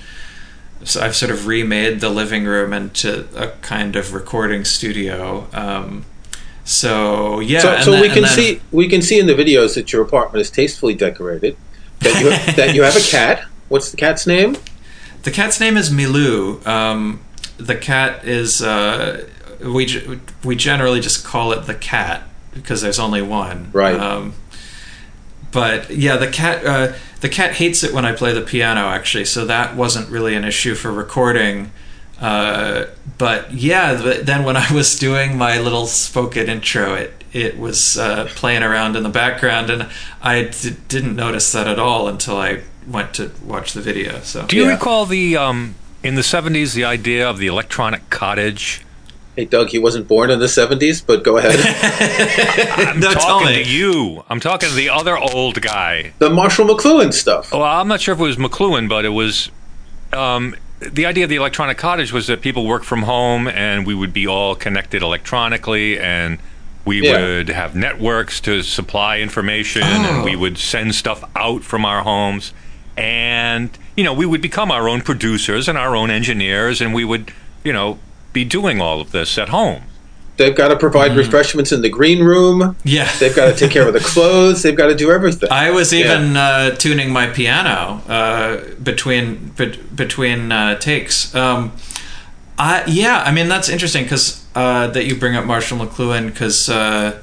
[0.84, 5.48] so I've sort of remade the living room into a kind of recording studio.
[5.54, 6.06] Um,
[6.66, 9.34] so yeah, so and so then- we can then- see we can see in the
[9.34, 11.58] videos that your apartment is tastefully decorated.
[12.00, 13.46] That you that you have a cat.
[13.70, 14.58] What's the cat's name?
[15.24, 16.66] The cat's name is Milou.
[16.68, 17.22] Um,
[17.58, 19.26] the cat is uh,
[19.64, 22.24] we we generally just call it the cat
[22.54, 23.70] because there's only one.
[23.74, 24.00] Right.
[24.00, 24.34] Um,
[25.52, 29.26] but yeah, the cat uh, the cat hates it when I play the piano actually,
[29.26, 31.72] so that wasn't really an issue for recording.
[32.20, 32.86] Uh,
[33.18, 38.26] but yeah, then when I was doing my little spoken intro, it it was uh,
[38.36, 39.90] playing around in the background, and
[40.22, 44.20] I d- didn't notice that at all until I went to watch the video.
[44.22, 44.72] So, do you Yeah.
[44.74, 48.86] recall the um, in the '70s the idea of the electronic cottage?
[49.36, 51.60] Hey, Doug, he wasn't born in the 70s, but go ahead.
[52.88, 54.24] I'm No, talking to you.
[54.30, 56.14] I'm talking to the other old guy.
[56.20, 57.52] the Marshall McLuhan stuff.
[57.52, 59.50] Well, I'm not sure if it was McLuhan, but it was.
[60.12, 63.96] Um, the idea of the electronic cottage was that people work from home and we
[63.96, 66.38] would be all connected electronically and
[66.86, 67.20] we Yeah.
[67.20, 70.24] would have networks to supply information and Oh.
[70.26, 72.54] we would send stuff out from our homes
[72.98, 77.04] and you know we would become our own producers and our own engineers and we
[77.06, 77.32] would
[77.64, 77.98] you know
[78.34, 79.84] be doing all of this at home
[80.36, 81.18] They've got to provide Mm.
[81.18, 82.76] refreshments in the green room.
[82.84, 84.64] yeah, They've got to take care of the clothes.
[84.64, 85.48] They've got to do everything.
[85.52, 91.36] I was even uh, tuning my piano uh, between bet between uh, takes.
[91.36, 91.72] Um,
[92.58, 96.68] I, yeah, I mean that's interesting because uh, that you bring up Marshall McLuhan because
[96.68, 97.22] uh,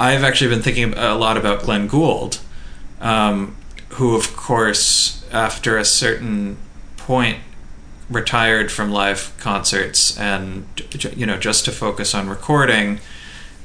[0.00, 2.40] I've actually been thinking a lot about Glenn Gould,
[3.00, 3.54] um,
[3.90, 6.56] who of course after a certain
[6.96, 7.38] point
[8.12, 10.66] retired from live concerts and
[11.16, 13.00] you know just to focus on recording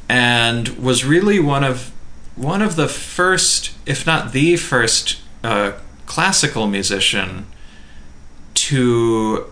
[0.09, 1.91] and was really one of
[2.35, 5.71] one of the first if not the first uh,
[6.05, 7.45] classical musician
[8.53, 9.45] to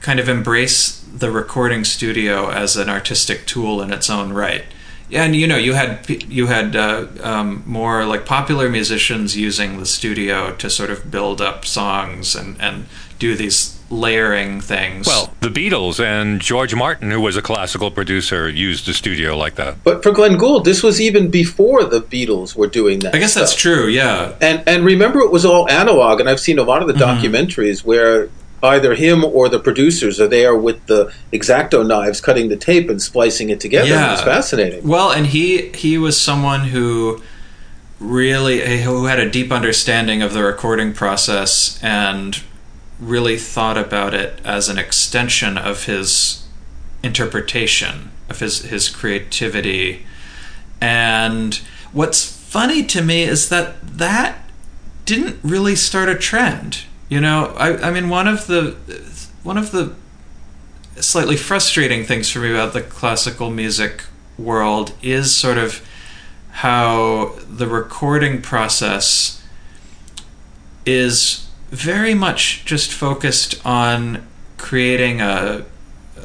[0.00, 4.64] kind of embrace the recording studio as an artistic tool in its own right.
[5.10, 9.86] And you know you had you had uh, um, more like popular musicians using the
[9.86, 12.86] studio to sort of build up songs and and
[13.18, 15.06] do these layering things.
[15.06, 19.54] well the beatles and george martin who was a classical producer used the studio like
[19.54, 23.14] that but for Glenn Gould, this was even before the Beatles were doing that.
[23.14, 23.86] I guess that's true.
[23.86, 26.20] Yeah, And and remember, it was all analog.
[26.20, 27.24] And I've seen a lot of the Mm-hmm.
[27.24, 28.28] documentaries where
[28.62, 33.00] either him or the producers are there with the X-Acto knives, cutting the tape and
[33.00, 33.88] splicing it together.
[33.88, 34.08] Yeah.
[34.08, 34.86] It was fascinating.
[34.86, 37.22] Well, and he he was someone who
[38.00, 42.42] really who had a deep understanding of the recording process and
[42.98, 46.44] really thought about it as an extension of his
[47.02, 50.04] interpretation of his his creativity.
[50.80, 51.54] And
[51.92, 54.44] what's funny to me is that that
[55.04, 57.54] didn't really start a trend you know?
[57.56, 58.76] I i mean one of the
[59.42, 59.94] one of the
[61.00, 64.04] slightly frustrating things for me about the classical music
[64.36, 65.86] world is sort of
[66.50, 69.42] how the recording process
[70.84, 74.26] is very much just focused on
[74.56, 75.64] creating a,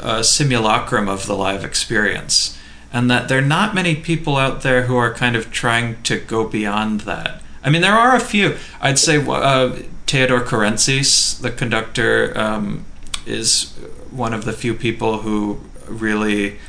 [0.02, 2.58] a simulacrum of the live experience
[2.92, 6.20] and that there are not many people out there who are kind of trying to
[6.20, 7.42] go beyond that.
[7.64, 8.58] I mean there are a few.
[8.82, 12.86] I'd say uh, Teodor Currentzis, the conductor um,
[13.26, 13.72] is
[14.12, 16.60] one of the few people who really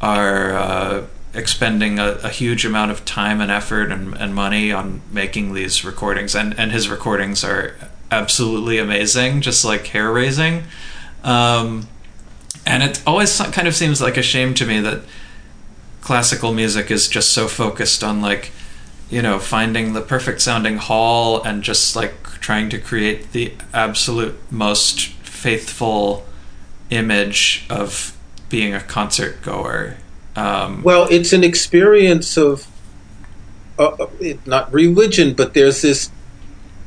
[0.00, 5.00] are uh, expending a, a huge amount of time and effort and, and money on
[5.10, 7.74] making these recordings and, and his recordings are
[8.18, 10.62] absolutely amazing just like hair raising
[11.22, 11.88] um,
[12.66, 15.02] and it always kind of seems like a shame to me that
[16.00, 18.50] classical music is just so focused on like
[19.10, 24.36] you know finding the perfect sounding hall and just like trying to create the absolute
[24.50, 26.24] most faithful
[26.90, 28.16] image of
[28.48, 29.96] being a concert goer
[30.36, 32.66] um, Well, it's an experience of
[33.78, 34.08] uh, uh,
[34.46, 36.10] not religion, but there's this.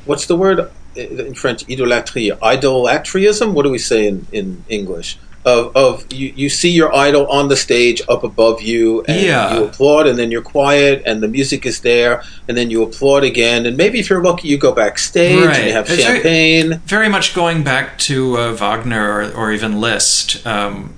[0.06, 1.70] What's the word in French?
[1.70, 3.54] Idolatry, idolatryism.
[3.54, 5.18] What do we say in, in English?
[5.46, 9.56] Of, of you, you see your idol on the stage up above you, and Yeah.
[9.56, 13.24] you applaud, and then you're quiet, and the music is there, and then you applaud
[13.24, 16.82] again, and maybe if you're lucky, you go backstage and you have It's very- champagne.
[16.86, 20.96] very much going back to uh, Wagner or, or even Liszt, um,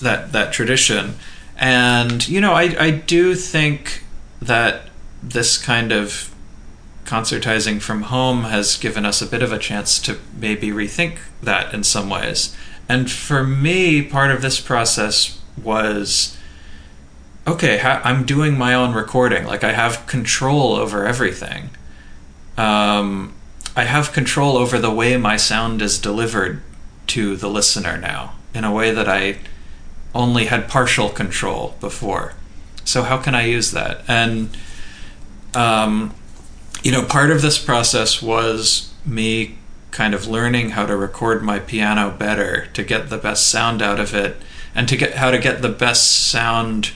[0.00, 1.16] that that tradition.
[1.58, 4.04] And you know, I I do think
[4.40, 4.88] that
[5.22, 6.31] this kind of
[7.04, 11.74] concertizing from home has given us a bit of a chance to maybe rethink that
[11.74, 12.56] in some ways.
[12.88, 16.36] And for me, part of this process was
[17.46, 19.44] okay, I'm doing my own recording.
[19.44, 21.70] Like I have control over everything.
[22.56, 23.34] Um,
[23.74, 26.62] I have control over the way my sound is delivered
[27.08, 29.38] to the listener now in a way that I
[30.14, 32.34] only had partial control before.
[32.84, 34.02] So how can I use that?
[34.06, 34.56] And
[35.54, 36.14] um,
[36.82, 39.56] you know, part of this process was me
[39.90, 44.00] kind of learning how to record my piano better to get the best sound out
[44.00, 44.36] of it
[44.74, 46.92] and to get how to get the best sound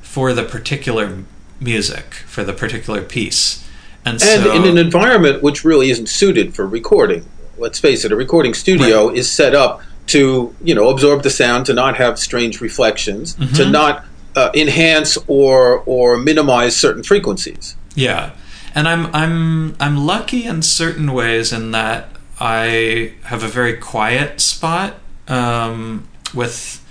[0.00, 1.22] for the particular
[1.60, 3.64] music for the particular piece
[4.04, 7.24] and, and so, in an environment which really isn't suited for recording
[7.56, 9.16] let's face it a recording studio Right.
[9.18, 13.54] is set up to you know absorb the sound to not have strange reflections Mm-hmm.
[13.54, 18.32] to not uh, enhance or or minimize certain frequencies Yeah,
[18.74, 22.08] and I'm I'm I'm lucky in certain ways in that
[22.40, 24.94] I have a very quiet spot
[25.28, 26.84] um, with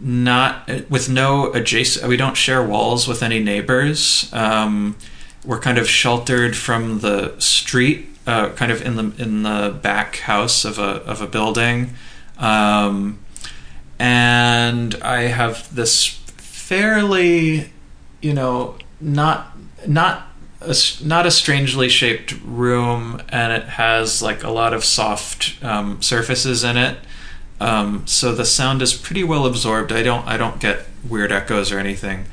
[0.00, 2.06] not with no adjacent.
[2.08, 4.30] We don't share walls with any neighbors.
[4.32, 4.96] Um,
[5.44, 10.16] we're kind of sheltered from the street, uh, kind of in the in the back
[10.18, 11.94] house of a of a building.
[12.38, 13.18] Um,
[13.98, 17.72] and I have this fairly,
[18.22, 20.27] you know, not not
[20.60, 26.02] a, not a strangely shaped room, and it has like a lot of soft um,
[26.02, 26.98] surfaces in it.
[27.60, 29.92] Um, so the sound is pretty well absorbed.
[29.92, 32.26] I don't I don't get weird echoes or anything.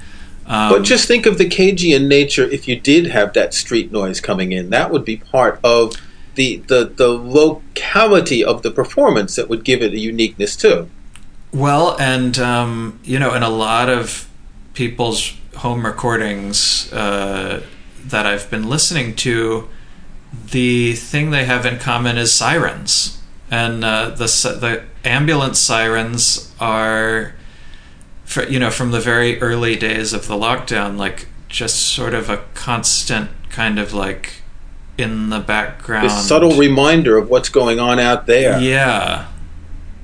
[0.46, 4.22] Um, But just think of the Cajun nature if you did have that street noise
[4.22, 4.70] coming in.
[4.70, 5.96] That would be part of
[6.36, 10.90] the, the, the locality of the performance that would give it a uniqueness too.
[11.52, 14.30] Well, and um, you know, in a lot of
[14.74, 17.64] people's home recordings uh,
[18.06, 19.68] that I've been listening to,
[20.52, 24.26] the thing they have in common is sirens, and uh, the
[24.60, 27.36] the ambulance sirens are,
[28.26, 32.30] for, you know, from the very early days of the lockdown, like just sort of
[32.30, 34.42] a constant kind of like
[34.98, 38.60] in the background, This subtle reminder of what's going on out there.
[38.60, 39.28] yeah,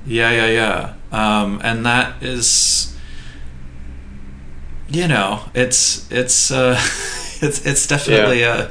[0.06, 0.94] yeah, yeah, yeah.
[1.12, 2.96] Um, and that is,
[4.88, 6.80] you know, it's it's uh,
[7.46, 8.70] it's it's definitely a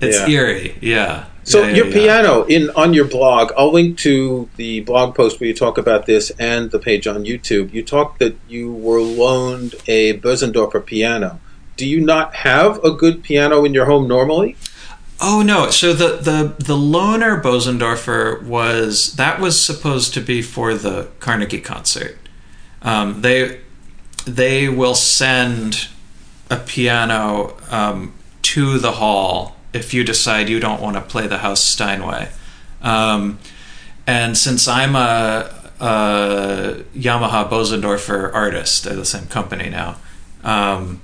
[0.00, 0.28] it's Yeah.
[0.28, 0.78] eerie.
[0.80, 1.24] Yeah.
[1.44, 1.92] So Yeah, yeah, your yeah.
[1.92, 6.06] piano in on your blog, I'll link to the blog post where you talk about
[6.06, 7.72] this and the page on YouTube.
[7.72, 11.40] You talk that you were loaned a Bösendorfer piano.
[11.76, 14.56] Do you not have a good piano in your home normally?
[15.22, 15.70] Oh no!
[15.70, 21.60] So the the the loaner Bosendorfer was that was supposed to be for the Carnegie
[21.60, 22.16] concert.
[22.82, 23.60] Um, they
[24.26, 25.88] they will send
[26.50, 31.38] a piano um, to the hall if you decide you don't want to play the
[31.38, 32.28] House Steinway.
[32.82, 33.38] Um,
[34.06, 39.96] and since I'm a, a Yamaha Bosendorfer artist, they're the same company now.
[40.42, 41.00] Um,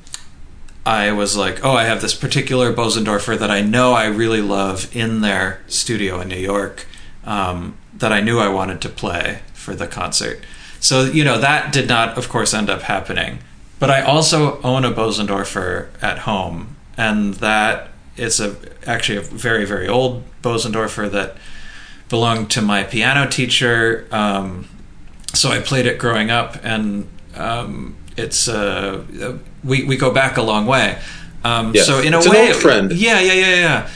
[0.85, 4.95] I was like, oh, I have this particular Bosendorfer that I know I really love
[4.95, 6.87] in their studio in New York
[7.25, 10.41] um, that I knew I wanted to play for the concert.
[10.79, 13.41] So, you know, that did not, of course, end up happening.
[13.79, 19.65] But I also own a Bosendorfer at home, and that is a actually a very,
[19.67, 21.37] very old Bosendorfer that
[22.09, 24.07] belonged to my piano teacher.
[24.11, 24.69] Um,
[25.35, 29.05] so I played it growing up, and um, it's uh,
[29.63, 30.99] we we go back a long way.
[31.45, 31.87] Um, Yes.
[31.87, 32.93] So in a It's an way, old friend.
[32.93, 33.91] Yeah, yeah, yeah, yeah.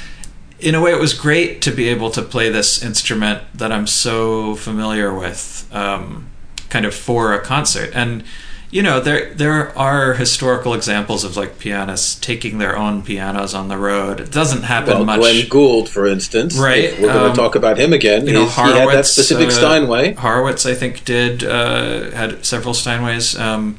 [0.61, 3.87] In a way, it was great to be able to play this instrument that I'm
[3.87, 6.27] so familiar with, um,
[6.69, 7.90] kind of for a concert.
[7.95, 8.25] And
[8.72, 13.68] you know, there there are historical examples of like pianists taking their own pianos on
[13.68, 14.20] the road.
[14.20, 15.18] It doesn't happen Well, much.
[15.20, 16.56] Glenn Gould, for instance.
[16.56, 18.26] Right, We're going um, to talk about him again.
[18.26, 20.14] you know, He's- he had that specific uh, Steinway.
[20.14, 23.38] Horowitz, I think, did uh, had several Steinways.
[23.38, 23.78] Um,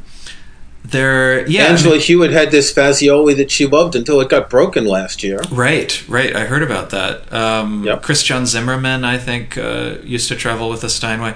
[0.83, 4.49] there, yeah, I Angela mean- Hewitt had this Fazioli that she loved until it got
[4.49, 5.39] broken last year.
[5.51, 6.35] right, right.
[6.35, 7.31] I heard about that.
[7.31, 8.01] Um, Yep.
[8.03, 11.35] Krystian Zimerman, I think, uh, used to travel with a Steinway,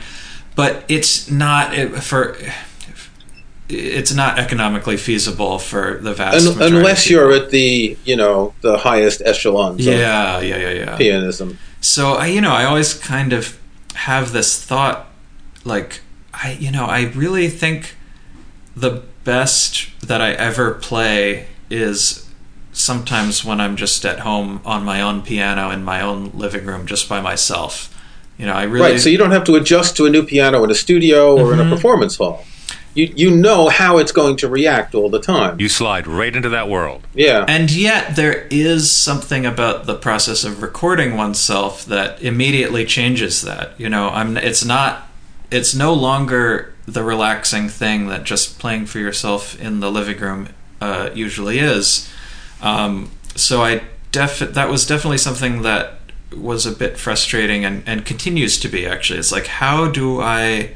[0.56, 2.36] but it's not it, for.
[3.68, 8.54] It's not economically feasible for the vast Un- majority unless you're at the, you know,
[8.62, 10.94] the highest echelons yeah, yeah, yeah, yeah.
[10.94, 11.58] of pianism.
[11.82, 13.60] So I, you know, I always kind of
[13.96, 15.08] have this thought,
[15.64, 16.02] like,
[16.34, 17.96] I, you know, I really think
[18.76, 22.30] the best that I ever play is
[22.72, 26.86] sometimes when I'm just at home on my own piano in my own living room,
[26.86, 27.92] just by myself.
[28.38, 30.64] You know, I really Right, so you don't have to adjust to a new piano
[30.64, 31.72] in a studio or in Mm-hmm.
[31.72, 32.46] a performance hall.
[32.96, 35.60] You, you know how it's going to react all the time.
[35.60, 37.06] You slide right into that world.
[37.14, 37.46] yeah.
[37.48, 43.80] And yet, there is something about the process of recording oneself that immediately changes that.
[43.80, 44.38] You know, I'm.
[44.38, 45.10] It's not.
[45.52, 50.50] It's no longer the relaxing thing that just playing for yourself in the living room
[50.80, 52.10] uh, usually is.
[52.62, 54.40] Um, so I def.
[54.40, 56.00] That was definitely something that
[56.36, 58.88] was a bit frustrating and, and continues to be.
[58.88, 60.76] Actually, it's like how do I.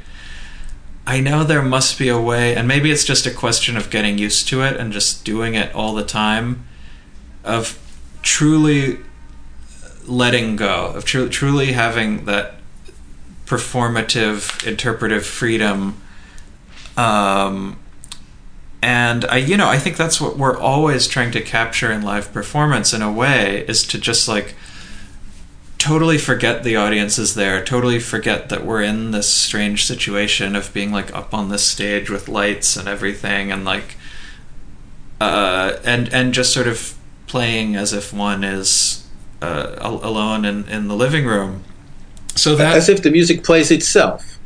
[1.06, 4.18] I know there must be a way, and maybe it's just a question of getting
[4.18, 6.66] used to it and just doing it all the time,
[7.42, 7.78] of
[8.22, 8.98] truly
[10.06, 12.54] letting go of tr- truly having that
[13.46, 16.00] performative interpretive freedom.
[16.96, 17.78] Um,
[18.82, 22.32] and I, you know, I think that's what we're always trying to capture in live
[22.32, 24.54] performance in a way is to just like
[25.80, 30.72] totally forget the audience is there, totally forget that we're in this strange situation of
[30.74, 33.96] being like up on this stage with lights and everything and like
[35.20, 36.94] uh, and and just sort of
[37.26, 39.06] playing as if one is
[39.40, 41.64] uh, alone in, in the living room.
[42.36, 44.38] So that as if the music plays itself.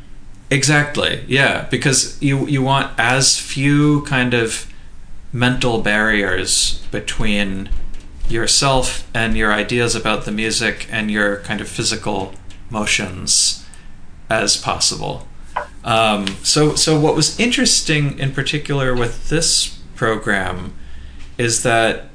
[0.50, 1.24] Exactly.
[1.26, 4.72] Yeah, because you you want as few kind of
[5.32, 7.70] mental barriers between
[8.28, 12.34] yourself and your ideas about the music and your kind of physical
[12.70, 13.66] motions
[14.30, 15.28] as possible.
[15.84, 20.74] Um, so so what was interesting in particular with this program
[21.36, 22.06] is that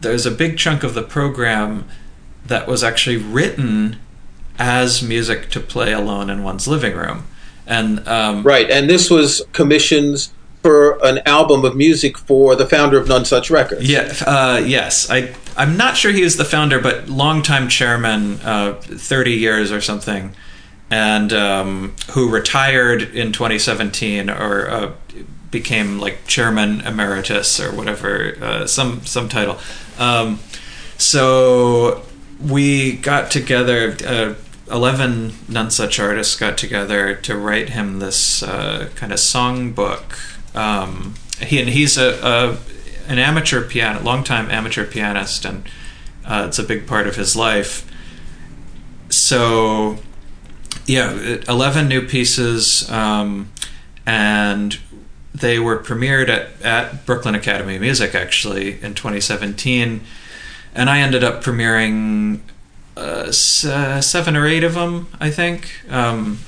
[0.00, 1.88] there's a big chunk of the program
[2.44, 3.98] that was actually written
[4.58, 7.24] as music to play alone in one's living room.
[7.66, 10.32] And um, right, and this was commissions
[10.62, 13.88] for an album of music for the founder of Nonesuch Records.
[13.88, 15.08] Yeah, uh, yes.
[15.10, 19.80] I I'm not sure he is the founder, but longtime chairman, uh, thirty years or
[19.80, 20.34] something,
[20.90, 24.92] and um, who retired in 2017 or uh,
[25.50, 29.58] became like chairman emeritus or whatever, uh, some some title.
[29.98, 30.40] Um,
[30.96, 32.04] so
[32.40, 34.34] we got together uh,
[34.70, 40.37] 11 Nonesuch artists got together to write him this uh, kind of songbook.
[40.58, 42.58] Um, he and he's a, a,
[43.06, 45.64] an amateur piano, longtime amateur pianist, and
[46.24, 47.90] uh, it's a big part of his life.
[49.08, 49.98] So,
[50.84, 53.50] yeah, 11 new pieces, um,
[54.04, 54.78] and
[55.32, 60.00] they were premiered at, at Brooklyn Academy of Music actually in 2017,
[60.74, 62.40] and I ended up premiering
[62.96, 65.70] uh, seven or eight of them, I think.
[65.88, 66.40] Um,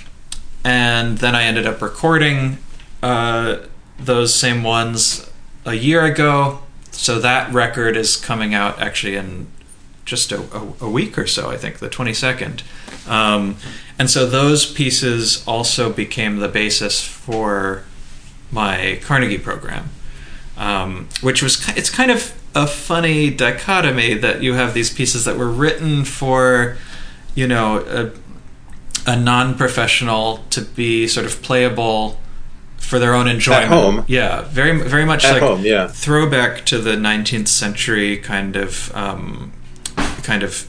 [0.64, 2.58] and then I ended up recording
[3.02, 3.58] uh,
[4.04, 5.30] those same ones
[5.64, 6.60] a year ago.
[6.90, 9.46] So that record is coming out actually in
[10.04, 12.62] just a, a, a week or so, I think, the 22nd.
[13.08, 13.56] Um,
[13.98, 17.84] and so those pieces also became the basis for
[18.50, 19.90] my Carnegie program,
[20.56, 25.36] um, which was it's kind of a funny dichotomy that you have these pieces that
[25.36, 26.76] were written for,
[27.34, 27.78] you know,
[29.06, 32.18] a, a non-professional to be sort of playable
[32.80, 33.64] for their own enjoyment.
[33.64, 35.86] At home, yeah, very very much At like home, yeah.
[35.86, 39.52] throwback to the 19th century kind of um,
[40.22, 40.66] kind of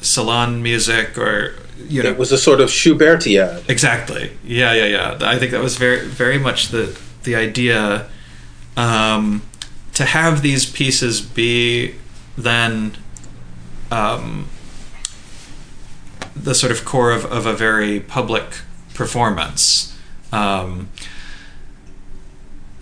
[0.00, 1.54] salon music or
[1.88, 3.68] you know it was a sort of Schubertiad.
[3.68, 4.32] Exactly.
[4.44, 5.18] Yeah, yeah, yeah.
[5.20, 8.08] I think that was very very much the the idea.
[8.76, 9.42] Um,
[9.94, 11.94] to have these pieces be
[12.36, 12.96] then
[13.90, 14.48] um,
[16.34, 18.60] the sort of core of, of a very public
[18.94, 19.96] performance.
[20.32, 20.88] Um,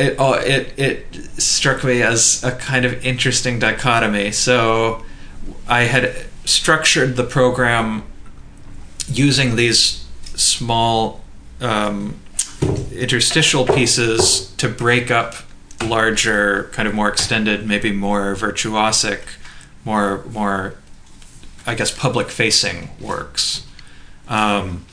[0.01, 4.33] it, uh, it it struck me as a kind of interesting dichotomy.
[4.33, 5.05] So
[5.69, 8.03] I had structured the program
[9.09, 11.23] using these small
[11.61, 12.19] um,
[12.93, 15.35] interstitial pieces to break up
[15.85, 19.21] larger, kind of more extended, maybe more virtuosic,
[19.85, 20.75] more more,
[21.67, 23.67] I guess, public facing works.
[24.29, 24.87] Um,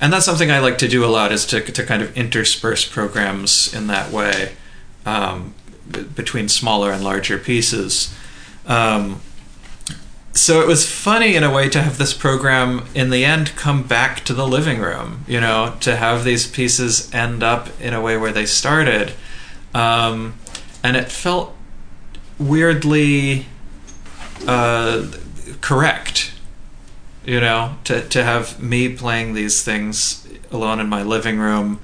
[0.00, 2.84] and that's something I like to do a lot is to to kind of intersperse
[2.86, 4.52] programs in that way
[5.04, 5.54] um,
[5.90, 8.14] b- between smaller and larger pieces.
[8.66, 9.20] Um,
[10.32, 13.84] so it was funny in a way to have this program in the end come
[13.84, 18.02] back to the living room, you know, to have these pieces end up in a
[18.02, 19.14] way where they started
[19.76, 20.34] um,
[20.82, 21.54] and it felt
[22.38, 23.44] weirdly
[24.46, 25.06] uh,
[25.60, 26.32] correct.
[27.26, 31.80] You know, to to have me playing these things alone in my living room,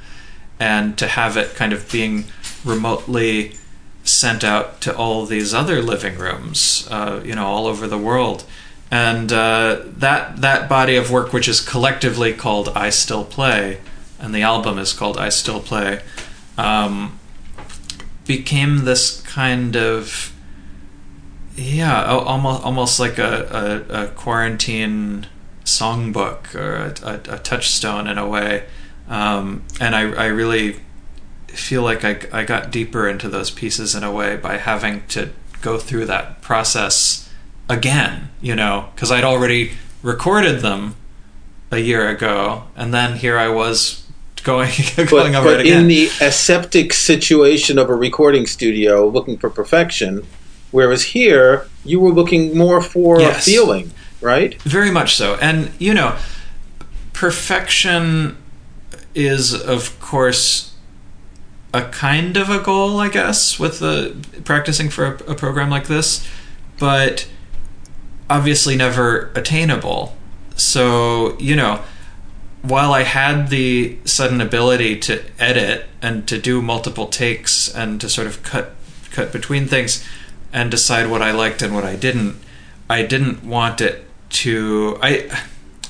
[0.61, 2.27] and to have it kind of being
[2.65, 3.57] remotely
[4.05, 8.45] sent out to all these other living rooms, uh, you know, all over the world.
[8.91, 13.81] And uh, that that body of work, which is collectively called "I Still Play,"
[14.21, 16.03] and the album is called "I Still Play,"
[16.57, 17.19] um,
[18.27, 20.33] became this kind of
[21.57, 25.27] yeah almost almost like a, a, a quarantine
[25.65, 28.65] songbook or a, a, a, touchstone in a way
[29.09, 30.77] um, and I, I really
[31.49, 35.31] feel like I, I got deeper into those pieces in a way by having to
[35.61, 37.31] go through that process
[37.69, 40.97] again you know because I'd already recorded them
[41.71, 44.03] a year ago and then here I was
[44.43, 45.83] going going but, over but it again.
[45.83, 50.27] in the aseptic situation of a recording studio looking for perfection,
[50.71, 53.47] whereas here you were looking more for Yes.
[53.47, 53.93] a feeling.
[54.23, 54.61] Right?
[54.63, 55.35] Very much so.
[55.37, 56.17] And, you know,
[57.13, 58.37] perfection
[59.15, 60.75] is, of course,
[61.75, 65.87] a kind of a goal, I guess, with the practicing for a, a program like
[65.87, 66.27] this,
[66.79, 67.29] but
[68.29, 70.17] obviously never attainable.
[70.57, 71.83] So, you know,
[72.63, 78.09] while I had the sudden ability to edit and to do multiple takes and to
[78.09, 78.75] sort of cut
[79.11, 80.07] cut between things
[80.53, 82.37] and decide what I liked and what I didn't,
[82.89, 85.31] I didn't want it to I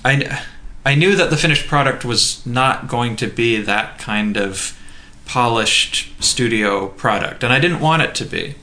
[0.05, 0.43] I
[0.85, 4.79] I knew that the finished product was not going to be that kind of
[5.25, 8.57] polished studio product, and I didn't want it to be.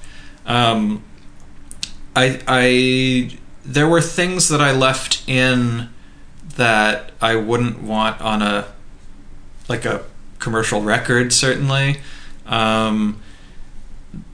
[0.46, 1.04] Um,
[2.16, 5.90] I I there were things that I left in
[6.56, 8.68] that I wouldn't want on a
[9.68, 10.04] like a
[10.40, 12.00] commercial record certainly
[12.46, 13.22] um,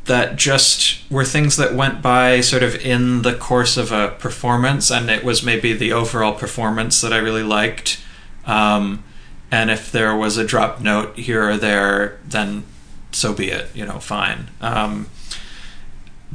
[0.06, 4.91] that just were things that went by sort of in the course of a performance
[4.91, 7.99] and it was maybe the overall performance that I really liked.
[8.45, 9.03] Um,
[9.51, 12.64] and if there was a drop note here or there then
[13.12, 14.49] so be it you know fine.
[14.62, 15.10] Um,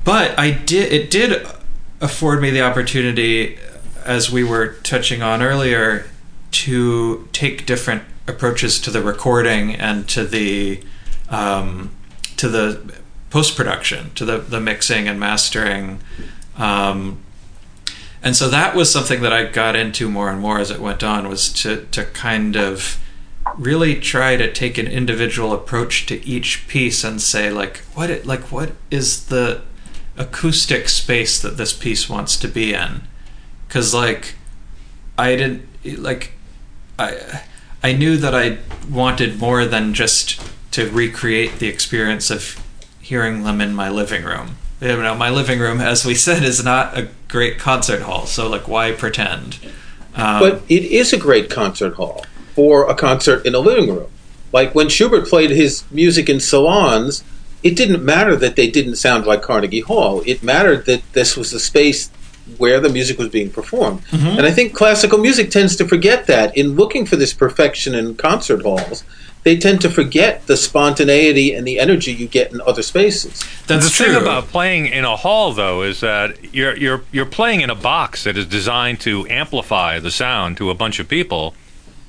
[0.03, 1.47] but I did it did
[2.01, 3.59] afford me the opportunity
[4.05, 6.07] as we were touching on earlier,
[6.51, 10.83] to take different approaches to the recording and to the
[11.29, 11.91] um,
[12.37, 13.00] to the
[13.31, 16.01] post production, to the the mixing and mastering.
[16.57, 17.23] Um,
[18.23, 21.03] and so that was something that I got into more and more as it went
[21.03, 22.99] on was to to kind of
[23.57, 28.27] really try to take an individual approach to each piece and say like what it
[28.27, 29.63] like what is the
[30.17, 33.03] acoustic space that this piece wants to be in
[33.67, 34.35] because like
[35.17, 35.67] I didn't
[35.99, 36.33] like
[36.99, 37.43] I
[37.83, 38.59] I knew that I
[38.91, 40.41] wanted more than just
[40.73, 42.60] to recreate the experience of
[43.11, 44.57] hearing them in my living room.
[44.81, 48.25] You know, my living room, as we said, is not a great concert hall.
[48.25, 49.59] So, like, why pretend?
[50.15, 54.11] Um, but it is a great concert hall for a concert in a living room.
[54.53, 57.23] Like when Schubert played his music in salons,
[57.63, 60.23] it didn't matter that they didn't sound like Carnegie Hall.
[60.27, 62.11] It mattered that this was the space
[62.59, 64.03] where the music was being performed.
[64.07, 64.39] Mm-hmm.
[64.39, 68.17] And I think classical music tends to forget that in looking for this perfection in
[68.17, 69.05] concert halls.
[69.43, 73.43] They tend to forget the spontaneity and the energy you get in other spaces.
[73.67, 74.15] That's the true.
[74.15, 77.75] thing about playing in a hall, though, is that you're you're you're playing in a
[77.75, 81.55] box that is designed to amplify the sound to a bunch of people,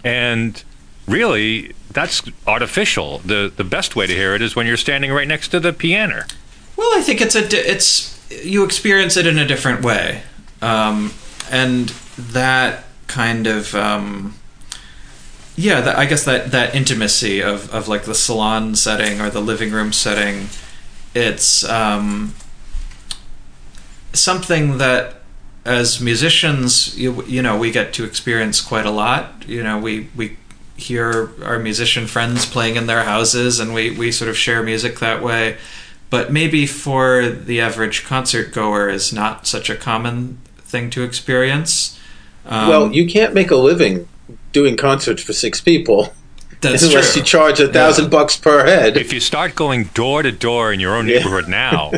[0.03, 0.61] and
[1.07, 3.19] really that's artificial.
[3.19, 5.71] the The best way to hear it is when you're standing right next to the
[5.71, 6.25] piano.
[6.75, 10.23] Well, I think it's a it's you experience it in a different way,
[10.61, 11.13] um,
[11.49, 14.33] and that kind of um,
[15.61, 19.41] yeah, that, I guess that that intimacy of of like the salon setting or the
[19.41, 20.47] living room setting,
[21.13, 22.33] it's um,
[24.13, 25.15] something that
[25.63, 30.09] as musicians you, you know we get to experience quite a lot you know we
[30.15, 30.35] we
[30.75, 34.97] hear our musician friends playing in their houses and we we sort of share music
[34.97, 35.55] that way
[36.11, 41.97] but maybe for the average concert goer is not such a common thing to experience.
[42.45, 44.07] Um, well, you can't make a living
[44.51, 46.13] doing concerts for six people.
[46.61, 47.21] That's unless true.
[47.21, 48.09] you charge a thousand yeah.
[48.09, 48.97] bucks per head.
[48.97, 51.71] If you start going door to door in your own neighborhood yeah.
[51.71, 51.91] now,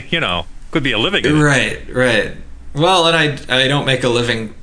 [0.10, 1.24] you know, could be a living.
[1.38, 2.32] Right, right.
[2.74, 4.54] Well, and I I don't make a living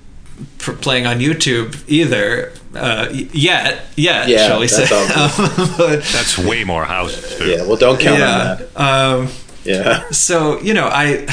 [0.57, 3.85] playing on YouTube either uh, yet.
[3.95, 4.87] Yet, yeah, shall we say?
[4.89, 7.37] but, that's way more houses.
[7.37, 7.49] Too.
[7.49, 8.79] Yeah, well, don't count yeah, on that.
[8.79, 9.29] Um,
[9.63, 10.09] yeah.
[10.11, 11.25] So you know, I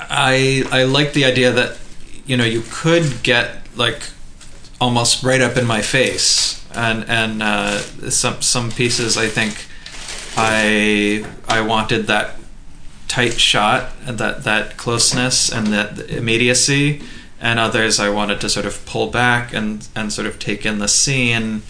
[0.00, 1.78] I I like the idea that
[2.26, 4.02] you know you could get like
[4.80, 7.78] almost right up in my face, and and uh,
[8.10, 9.66] some some pieces I think
[10.36, 12.36] I I wanted that
[13.08, 17.02] tight shot and that that closeness and that immediacy.
[17.40, 20.78] And others I wanted to sort of pull back and and sort of take in
[20.78, 21.62] the scene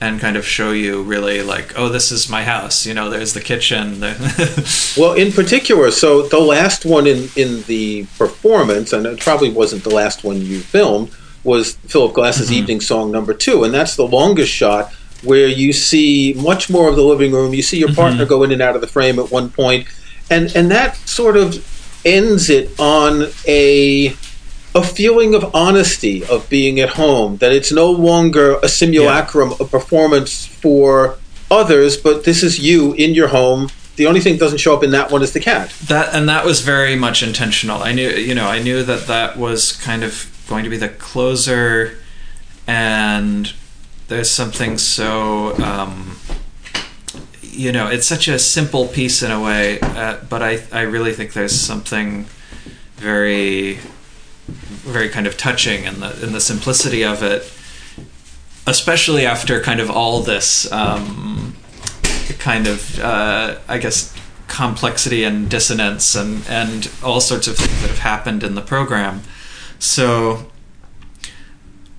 [0.00, 3.32] and kind of show you really like oh this is my house you know there's
[3.32, 4.00] the kitchen.
[4.96, 9.82] Well in particular so the last one in in the performance and it probably wasn't
[9.82, 11.10] the last one you filmed
[11.44, 12.56] was philip glass's mm-hmm.
[12.56, 14.92] evening song number two and that's the longest shot
[15.22, 18.28] where you see much more of the living room you see your partner mm-hmm.
[18.28, 19.86] go in and out of the frame at one point
[20.30, 21.70] and and that sort of
[22.04, 24.14] ends it on a
[24.74, 29.56] a feeling of honesty of being at home, that it's no longer a simulacrum, yeah.
[29.60, 31.16] a performance for
[31.50, 33.68] others, but this is you in your home.
[33.96, 35.70] The only thing that doesn't show up in that one is the cat.
[35.86, 37.80] That and that was very much intentional.
[37.82, 40.14] I knew, you know, I knew that that was kind of
[40.48, 41.98] going to be the closer,
[42.66, 43.52] and
[44.08, 46.16] there's something so, um,
[47.42, 51.12] you know, it's such a simple piece in a way, uh, but I I really
[51.12, 52.26] think there's something
[52.96, 53.78] very
[54.46, 57.50] very kind of touching in the in the simplicity of it,
[58.66, 61.56] especially after kind of all this um,
[62.38, 64.14] kind of uh, I guess
[64.46, 69.22] complexity and dissonance and and all sorts of things that have happened in the program.
[69.84, 70.50] So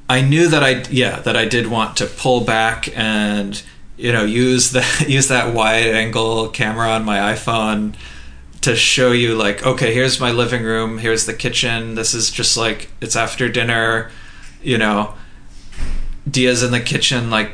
[0.10, 3.62] I knew that I yeah that I did want to pull back and
[3.96, 7.96] you know use that use that wide angle camera on my iPhone
[8.62, 12.58] to show you like okay here's my living room here's the kitchen this is just
[12.58, 14.12] like it's after dinner
[14.64, 15.14] you know.
[16.30, 17.52] Dia's in the kitchen like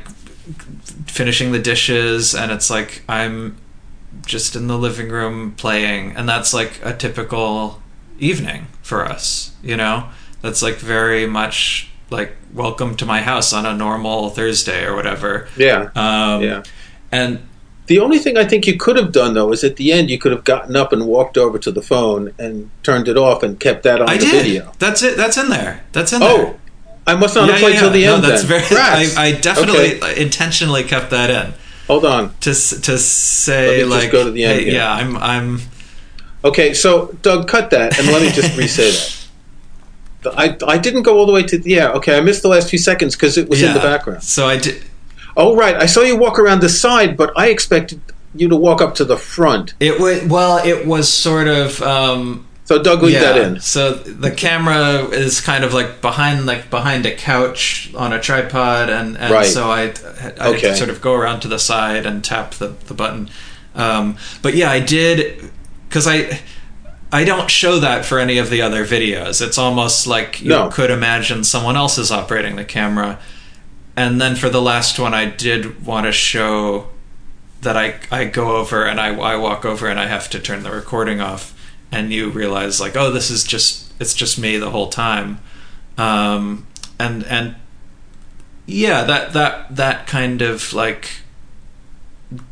[1.08, 3.58] finishing the dishes and it's like I'm
[4.26, 7.82] just in the living room playing and that's like a typical
[8.18, 10.10] evening for us you know
[10.42, 15.48] that's like very much like welcome to my house on a normal Thursday or whatever
[15.58, 15.90] Yeah.
[15.96, 16.64] um, Yeah.
[17.12, 17.40] and
[17.88, 20.18] The only thing I think you could have done though is at the end you
[20.18, 23.60] could have gotten up and walked over to the phone and turned it off and
[23.60, 24.72] kept that on I the did video.
[24.80, 26.56] that's it that's in there that's in there Oh,
[27.08, 28.24] I must not have played till the no, end.
[28.24, 28.62] that's then.
[28.62, 28.82] very.
[29.18, 30.22] I, I definitely Okay.
[30.22, 31.54] intentionally kept that in
[31.88, 32.34] Hold on.
[32.42, 35.60] to to say like, go to the end hey, yeah, I'm I'm
[36.44, 39.21] Okay, so Doug, cut that and let me just re-say that.
[40.26, 42.80] I, I didn't go all the way to yeah okay I missed the last few
[42.80, 44.24] seconds because it was in the background.
[44.24, 44.84] So I did.
[45.38, 48.02] Oh right, I saw you walk around the side, but I expected
[48.36, 49.74] you to walk up to the front.
[49.80, 50.58] It was well.
[50.66, 51.82] It was sort of.
[51.82, 53.34] Um, So Doug, leave yeah.
[53.34, 53.60] that in.
[53.60, 58.90] So the camera is kind of like behind like behind a couch on a tripod,
[58.90, 59.46] and, and Right.
[59.46, 59.94] so I
[60.40, 60.76] I Okay.
[60.76, 63.30] sort of go around to the side and tap the the button.
[63.76, 65.50] Um, but yeah, I did
[65.90, 66.40] because I.
[67.12, 69.46] I don't show that for any of the other videos.
[69.46, 70.70] It's almost like you No.
[70.70, 73.20] could imagine someone else is operating the camera.
[73.98, 76.88] And then for the last one, I did want to show
[77.62, 80.64] that I, I go over and I, I walk over and I have to turn
[80.64, 81.54] the recording off.
[81.92, 85.40] And you realize, like, oh, this is just, it's just me the whole time.
[85.98, 86.66] Um,
[86.98, 87.56] and, and
[88.66, 91.10] yeah, that, that, that kind of like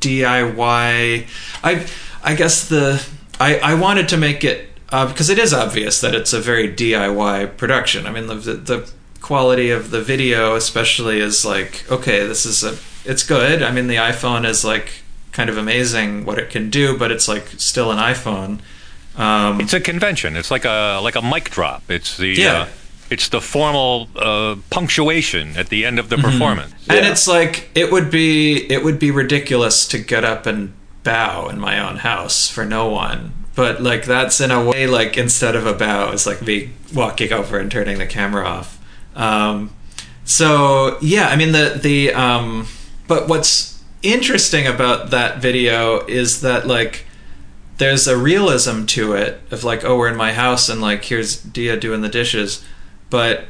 [0.02, 1.28] DIY.
[1.64, 1.88] I,
[2.24, 3.06] I guess the,
[3.40, 6.68] I, I wanted to make it uh, because it is obvious that it's a very
[6.74, 8.06] DIY production.
[8.08, 12.64] I mean, the, the the quality of the video, especially, is like okay, this is
[12.64, 12.78] a
[13.10, 13.62] it's good.
[13.64, 14.90] I mean, the iPhone is like
[15.32, 18.60] kind of amazing what it can do, but it's like still an iPhone.
[19.16, 20.36] Um, It's a convention.
[20.36, 21.84] It's like a like a mic drop.
[21.90, 22.62] It's the Yeah.
[22.62, 22.68] uh,
[23.10, 26.32] it's the formal uh, punctuation at the end of the Mm-hmm.
[26.32, 26.74] performance.
[26.90, 27.12] and Yeah.
[27.12, 30.74] it's like it would be it would be ridiculous to get up and
[31.04, 33.34] bow in my own house for no one.
[33.56, 37.34] But like that's in a way like instead of a bow it's like me walking
[37.34, 38.78] over and turning the camera off.
[39.16, 39.76] Um,
[40.24, 42.68] so yeah i mean the the um,
[43.08, 47.06] but what's interesting about that video is that like
[47.78, 51.42] there's a realism to it of like oh we're in my house and like here's
[51.42, 52.64] dia doing the dishes.
[53.10, 53.46] But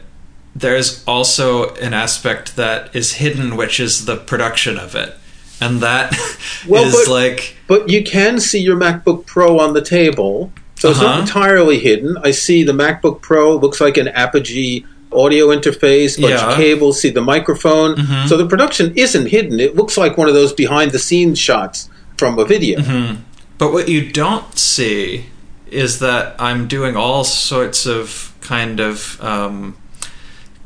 [0.55, 5.15] there's also an aspect that is hidden which is the production of it
[5.61, 6.37] and that is
[6.67, 10.99] Well, but- like But you can see your MacBook Pro on the table, so it's
[10.99, 11.07] Uh-huh.
[11.07, 12.17] not entirely hidden.
[12.23, 16.49] I see the MacBook Pro looks like an Apogee audio interface, bunch Yeah.
[16.51, 17.95] of cables, see the microphone.
[17.95, 18.27] Mhm.
[18.29, 19.59] So the production isn't hidden.
[19.59, 22.79] It looks like one of those behind the scenes shots from a video.
[22.79, 23.15] Mm-hmm.
[23.57, 25.25] But what you don't see
[25.71, 29.75] is that I'm doing all sorts of kind of um,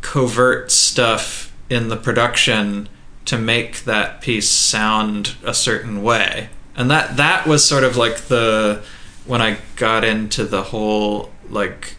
[0.02, 2.88] covert stuff in the production
[3.26, 6.50] to make that piece sound a certain way.
[6.76, 8.84] And that that was sort of like the
[9.26, 11.96] when I got into the whole like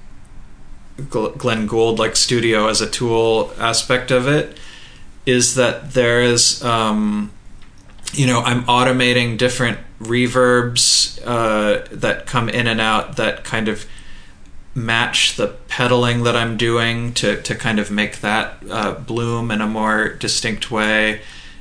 [0.99, 4.59] Gl- Glenn Gould like studio as a tool aspect of it
[5.27, 7.31] is that there is um,
[8.13, 13.87] you know i'm automating different reverbs uh, that come in and out that kind of
[14.75, 19.61] match the pedaling that i'm doing to, to kind of make that uh, bloom in
[19.61, 21.21] a more distinct way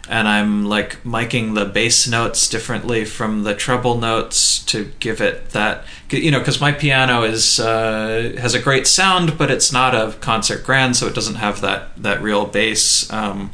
[0.10, 5.50] and i'm like miking the bass notes differently from the treble notes to give it
[5.52, 9.94] that you know because my piano is uh, has a great sound but it's not
[9.96, 13.52] a concert grand so it doesn't have that that real bass um,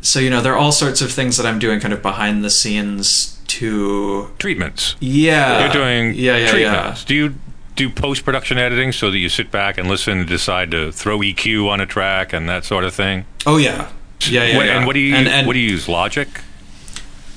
[0.00, 2.44] so you know there are all sorts of things that i'm doing kind of behind
[2.44, 4.94] the scenes to Treatments.
[5.00, 7.04] yeah You're doing yeah yeah treatments.
[7.04, 7.34] Do you
[7.78, 11.20] do post production editing so that you sit back and listen and decide to throw
[11.20, 13.24] EQ on a track and that sort of thing?
[13.46, 13.88] oh yeah
[14.28, 14.76] yeah yeah, What- yeah.
[14.76, 15.88] And what do you and, and what do you use?
[15.88, 16.28] Logic.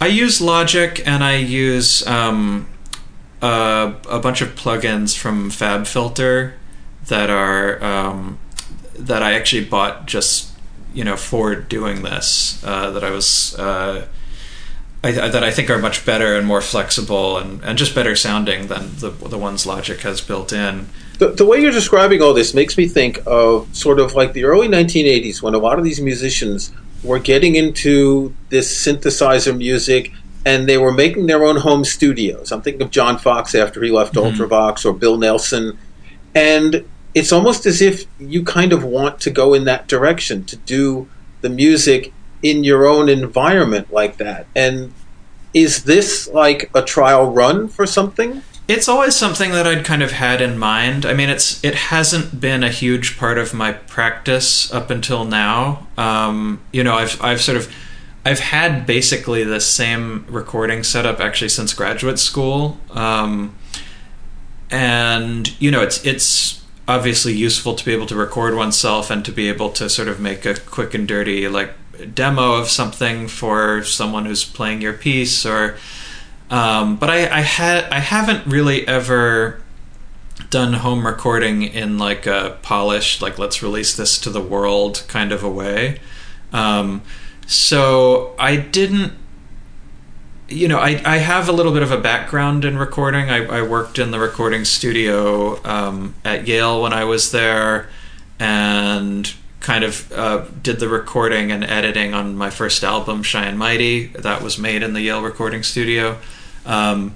[0.02, 2.68] I use Logic and I use um,
[3.42, 6.54] uh, a bunch of plugins from FabFilter
[7.08, 8.40] that are um,
[8.98, 10.52] that I actually bought just
[10.94, 12.62] you know for doing this.
[12.66, 14.08] Uh, that I was uh,
[15.04, 18.68] I, that I think are much better and more flexible and, and just better sounding
[18.68, 20.88] than the the ones Logic has built in.
[21.18, 24.44] The, the way you're describing all this makes me think of sort of like the
[24.44, 26.72] early 1980s when a lot of these musicians
[27.04, 30.12] were getting into this synthesizer music
[30.46, 32.52] and they were making their own home studios.
[32.52, 34.34] I'm thinking of John Foxx after he left Mhm.
[34.36, 35.78] Ultravox or Bill Nelson.
[36.36, 40.56] And it's almost as if you kind of want to go in that direction to
[40.58, 41.08] do
[41.42, 44.48] the music in your own environment like that.
[44.56, 44.94] And
[45.54, 48.42] is this like a trial run for something?
[48.68, 51.06] It's always something that I'd kind of had in mind.
[51.06, 55.88] I mean, it's it hasn't been a huge part of my practice up until now.
[55.98, 57.74] Um, you know, I've I've sort of
[58.24, 63.56] I've had basically the same recording setup actually since graduate school, um,
[64.70, 69.32] and you know, it's it's obviously useful to be able to record oneself and to
[69.32, 71.74] be able to sort of make a quick and dirty like
[72.06, 75.78] demo of something for someone who's playing your piece or
[76.50, 79.62] um, but I, I had I haven't really ever
[80.50, 85.32] done home recording in like a polished like let's release this to the world kind
[85.32, 86.00] of a way.
[86.52, 87.02] Um,
[87.48, 89.14] so I didn't
[90.52, 93.30] you know, I, I have a little bit of a background in recording.
[93.30, 97.88] I, I worked in the recording studio um, at Yale when I was there
[98.38, 103.58] and kind of uh, did the recording and editing on my first album, Shy and
[103.58, 104.08] Mighty.
[104.08, 106.18] That was made in the Yale recording studio.
[106.66, 107.16] Um,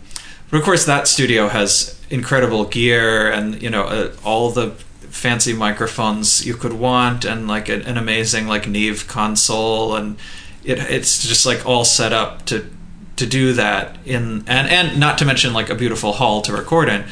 [0.50, 4.72] but of course, that studio has incredible gear and, you know, uh, all the
[5.10, 10.18] fancy microphones you could want and like an, an amazing like Neve console and
[10.64, 12.70] it, it's just like all set up to
[13.16, 16.90] to do that in and and not to mention like a beautiful hall to record
[16.90, 17.06] in.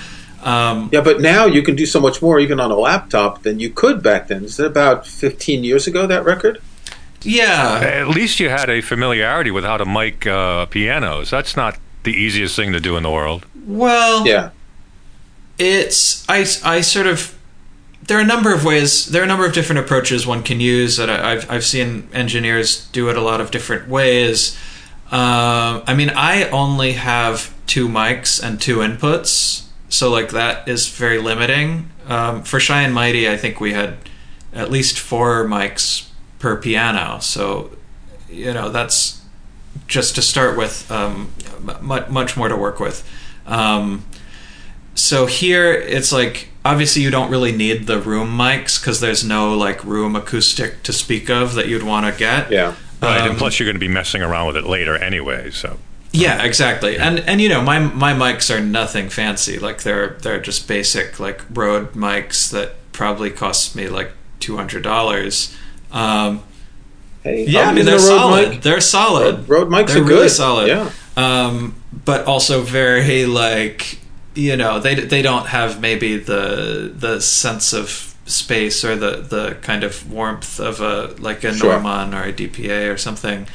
[0.46, 3.60] Um, Yeah, but now you can do so much more even on a laptop than
[3.60, 4.44] you could back then.
[4.46, 6.60] Is it about 15 years ago, that record?
[7.26, 11.30] yeah, At least you had a familiarity with how to mic uh, pianos.
[11.30, 13.46] That's not the easiest thing to do in the world.
[13.66, 14.50] well, Yeah.
[15.58, 17.34] it's I I sort of
[18.08, 20.60] there are a number of ways there are a number of different approaches one can
[20.60, 24.58] use that I- I've I've seen engineers do it a lot of different ways.
[25.12, 29.64] Um, I mean, I only have two mics and two inputs,
[29.94, 31.92] so like that is very limiting.
[32.08, 33.98] Um, for Shy and Mighty, I think we had
[34.52, 37.70] at least four mics per piano, so
[38.28, 39.22] you know that's
[39.88, 41.32] just to start with um,
[41.80, 43.08] much much more to work with.
[43.46, 44.04] Um,
[44.96, 49.56] so here it's like obviously you don't really need the room mics because there's no
[49.56, 52.52] like room acoustic to speak of that you'd want to get.
[52.52, 52.76] Yeah.
[53.00, 55.52] Right, Um, and plus you're going to be messing around with it later anyway.
[55.52, 55.78] So
[56.14, 56.98] Yeah, exactly.
[56.98, 59.58] And and you know, my my mics are nothing fancy.
[59.60, 64.84] Like they're they're just basic like Rode mics that probably cost me like two hundred
[64.84, 65.56] dollars.
[65.92, 66.44] Um,
[67.24, 68.50] Hey, yeah, I mean they're solid.
[68.50, 68.62] mic.
[68.62, 69.48] They're solid.
[69.48, 70.32] Rode mics they're are really good.
[70.32, 70.68] solid.
[70.68, 70.92] Yeah.
[71.16, 74.00] Um, but also very like
[74.36, 79.58] you know they they don't have maybe the the sense of space or the the
[79.62, 81.74] kind of warmth of a like a Sure.
[81.78, 83.48] Neumann or a DPA or something.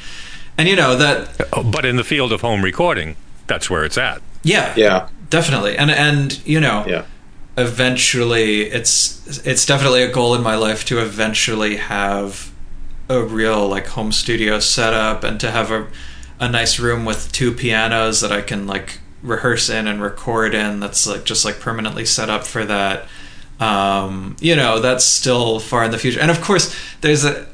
[0.59, 1.29] And you know that
[1.71, 3.15] But in the field of home recording,
[3.47, 4.21] that's where it's at.
[4.43, 5.07] yeah Yeah.
[5.29, 7.03] definitely and and you know Yeah.
[7.57, 12.51] eventually it's it's definitely a goal in my life to eventually have
[13.09, 15.87] a real like home studio setup and to have a
[16.39, 20.79] a nice room with two pianos that I can like rehearse in and record in
[20.79, 23.07] that's like just like permanently set up for that
[23.59, 27.45] um you know that's still far in the future and of course there's a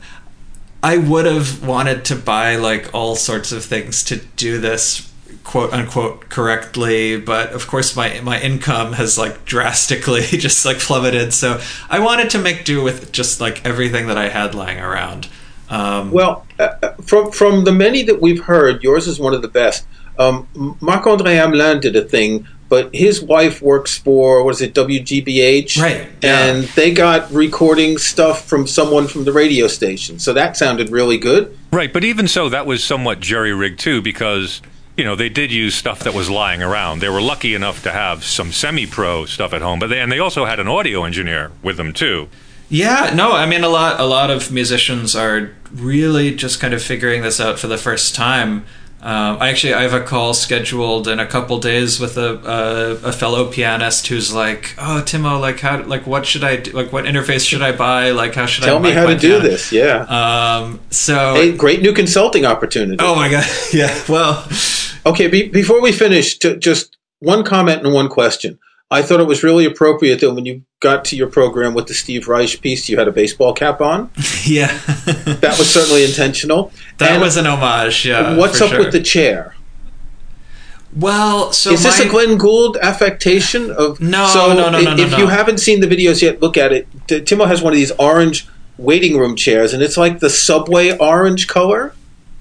[0.85, 5.11] I would have wanted to buy like all sorts of things to do this
[5.43, 11.33] quote unquote correctly but of course my my income has like drastically just like plummeted
[11.33, 11.59] so
[11.89, 15.27] I wanted to make do with just like everything that I had lying around
[15.69, 19.41] um Well, uh, uh, from from the many that we've heard, yours is one of
[19.41, 19.87] the best.
[20.17, 24.73] Um, Marc Andre Hamelin did a thing, but his wife works for what is it
[24.73, 26.45] WGBH, Right, yeah.
[26.45, 31.17] And they got recording stuff from someone from the radio station, so that sounded really
[31.17, 31.57] good.
[31.71, 34.61] Right, but even so, that was somewhat jerry rigged too, because
[34.97, 36.99] you know they did use stuff that was lying around.
[36.99, 40.19] They were lucky enough to have some semi-pro stuff at home, but they, and they
[40.19, 42.29] also had an audio engineer with them too.
[42.69, 46.81] Yeah, no, I mean a lot a lot of musicians are really just kind of
[46.81, 48.65] figuring this out for the first time.
[49.05, 52.39] Um, I actually I have a call scheduled in a couple days with a,
[53.03, 56.71] a a fellow pianist who's like, "Oh, Timo, like how like what should I do?
[56.71, 58.09] Like what interface should I buy?
[58.11, 59.71] Like how should I Tell me how to do this.
[59.71, 60.05] Yeah.
[60.09, 62.97] Um, so Hey, great new consulting opportunity.
[62.99, 63.93] oh my god, yeah.
[64.09, 64.43] Well,
[65.05, 68.57] Okay, be, before we finish, to, just one comment and one question.
[68.91, 71.93] I thought it was really appropriate that when you got to your program with the
[71.95, 74.11] Steve Reich piece, you had a baseball cap on.
[74.45, 74.67] yeah,
[75.41, 76.71] That was certainly intentional.
[76.99, 78.05] that And was an homage.
[78.05, 78.79] Yeah, What's up sure.
[78.79, 79.55] with the chair?
[80.95, 83.99] Well, so is this my- a Glenn Gould affectation of?
[84.05, 85.17] No, so no, no, no, If no.
[85.17, 86.87] you haven't seen the videos yet, look at it.
[87.07, 91.47] Timo has one of these orange waiting room chairs, and it's like the subway orange
[91.47, 91.93] color.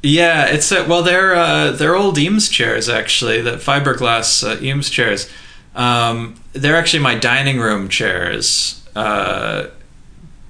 [0.02, 4.90] Yeah, it's a, well, they're uh, they're old Eames chairs actually, the fiberglass uh, Eames
[4.90, 5.28] chairs.
[5.74, 8.86] Um, they're actually my dining room chairs.
[8.94, 9.66] Uh,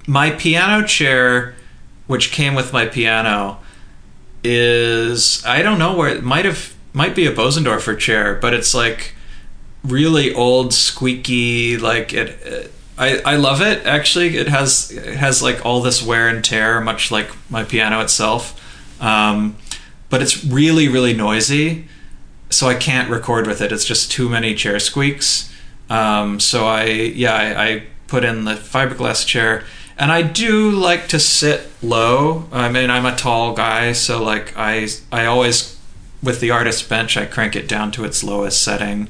[0.07, 1.55] my piano chair,
[2.07, 3.59] which came with my piano,
[4.43, 8.73] is I don't know where it might have might be a Bosendorfer chair, but it's
[8.73, 9.15] like
[9.83, 11.77] really old, squeaky.
[11.77, 13.85] Like it, it I I love it.
[13.85, 17.99] Actually, it has it has like all this wear and tear, much like my piano
[18.01, 18.61] itself.
[19.01, 19.57] Um,
[20.09, 21.87] but it's really really noisy,
[22.49, 23.71] so I can't record with it.
[23.71, 25.51] It's just too many chair squeaks.
[25.89, 29.63] Um, so I yeah I, I put in the fiberglass chair.
[29.97, 32.49] And I do like to sit low.
[32.51, 35.79] I mean, I'm a tall guy, so like I, I always,
[36.21, 39.07] with the artist bench, I crank it down to its lowest setting.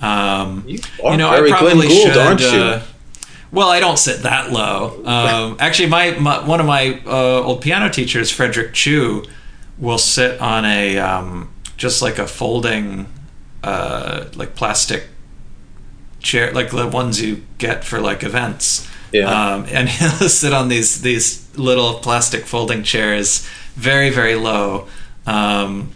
[0.00, 2.46] Um, You are very Glenn Gould, should, aren't you?
[2.46, 2.82] uh,
[3.52, 5.02] well, I don't sit that low.
[5.04, 9.24] Um, actually, my, my one of my uh, old piano teachers, Frederick Chu,
[9.76, 11.51] will sit on a um,
[11.82, 13.06] just like a folding,
[13.64, 15.08] uh, like plastic
[16.20, 18.88] chair, like the ones you get for like events.
[19.10, 19.26] Yeah.
[19.28, 21.26] Um, and he'll sit on these these
[21.58, 24.86] little plastic folding chairs, very very low.
[25.26, 25.90] Um,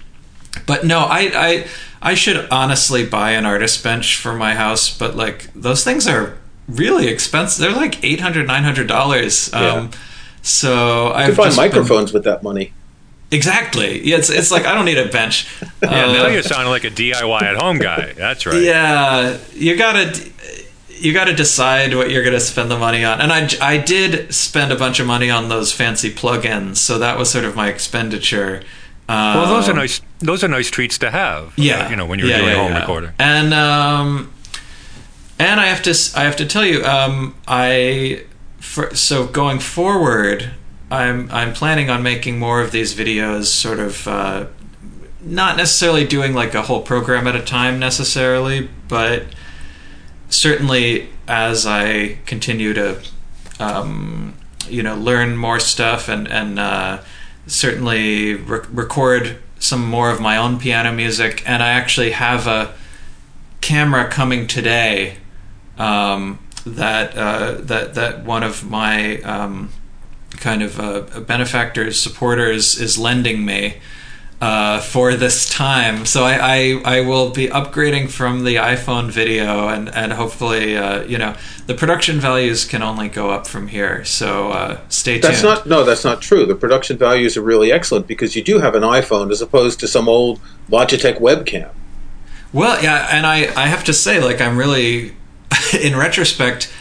[0.66, 1.66] but no, I, I
[2.02, 6.36] I should honestly buy an artist bench for my house, but like those things are
[6.66, 7.60] really expensive.
[7.62, 9.52] They're like 800 900 dollars.
[9.54, 9.90] Um, Yeah.
[10.42, 12.72] So I've can find just been- microphones with that money.
[13.30, 14.06] Exactly.
[14.06, 15.46] Yeah, it's it's like I don't need a bench.
[15.82, 18.12] Yeah, now Uh, you're sounding like a DIY at home guy.
[18.12, 18.60] That's right.
[18.62, 20.30] yeah, you gotta
[20.88, 23.20] you gotta decide what you're gonna spend the money on.
[23.20, 27.18] And I I did spend a bunch of money on those fancy plugins, so that
[27.18, 28.62] was sort of my expenditure.
[29.08, 30.00] Um, Well, those are nice.
[30.18, 31.52] Those are nice treats to have.
[31.56, 32.80] Yeah, uh, you know when you're Yeah, doing yeah, home yeah.
[32.80, 33.10] recording.
[33.18, 34.32] And um,
[35.38, 38.22] and I have to I have to tell you, um, I
[38.58, 40.50] for, so going forward,
[40.90, 44.06] I'm I'm planning on making more of these videos, sort of.
[44.06, 44.46] Uh,
[45.20, 49.24] not necessarily doing like a whole program at a time necessarily, but
[50.28, 53.02] certainly as I continue to,
[53.58, 54.34] um,
[54.68, 57.00] you know, learn more stuff and and uh,
[57.46, 61.42] certainly re- record some more of my own piano music.
[61.46, 62.74] And I actually have a
[63.60, 65.16] camera coming today
[65.78, 69.70] um, that uh, that that one of my um,
[70.36, 73.76] kind of uh, benefactors supporters is lending me
[74.40, 76.04] uh, for this time.
[76.04, 76.34] So I,
[76.84, 81.34] I I will be upgrading from the iPhone video, and and hopefully uh, you know
[81.66, 84.04] the production values can only go up from here.
[84.04, 85.24] So uh, stay tuned.
[85.24, 86.44] That's not no, that's not true.
[86.46, 89.88] The production values are really excellent because you do have an iPhone as opposed to
[89.88, 91.70] some old Logitech webcam.
[92.52, 95.14] Well, yeah, and I, I have to say, like, I'm really,
[95.78, 96.72] in retrospect,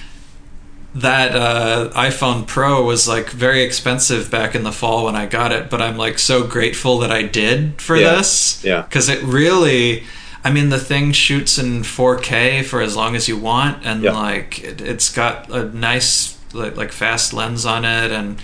[0.95, 5.51] that uh, iPhone Pro was like very expensive back in the fall when I got
[5.51, 8.63] it, but I'm like so grateful that I did for Yeah, this.
[8.63, 8.81] yeah.
[8.83, 10.03] Because it really,
[10.43, 14.13] I mean, the thing shoots in 4K for as long as you want, and Yeah.
[14.13, 18.37] like, it, it's got a nice, like, like, fast lens on it, and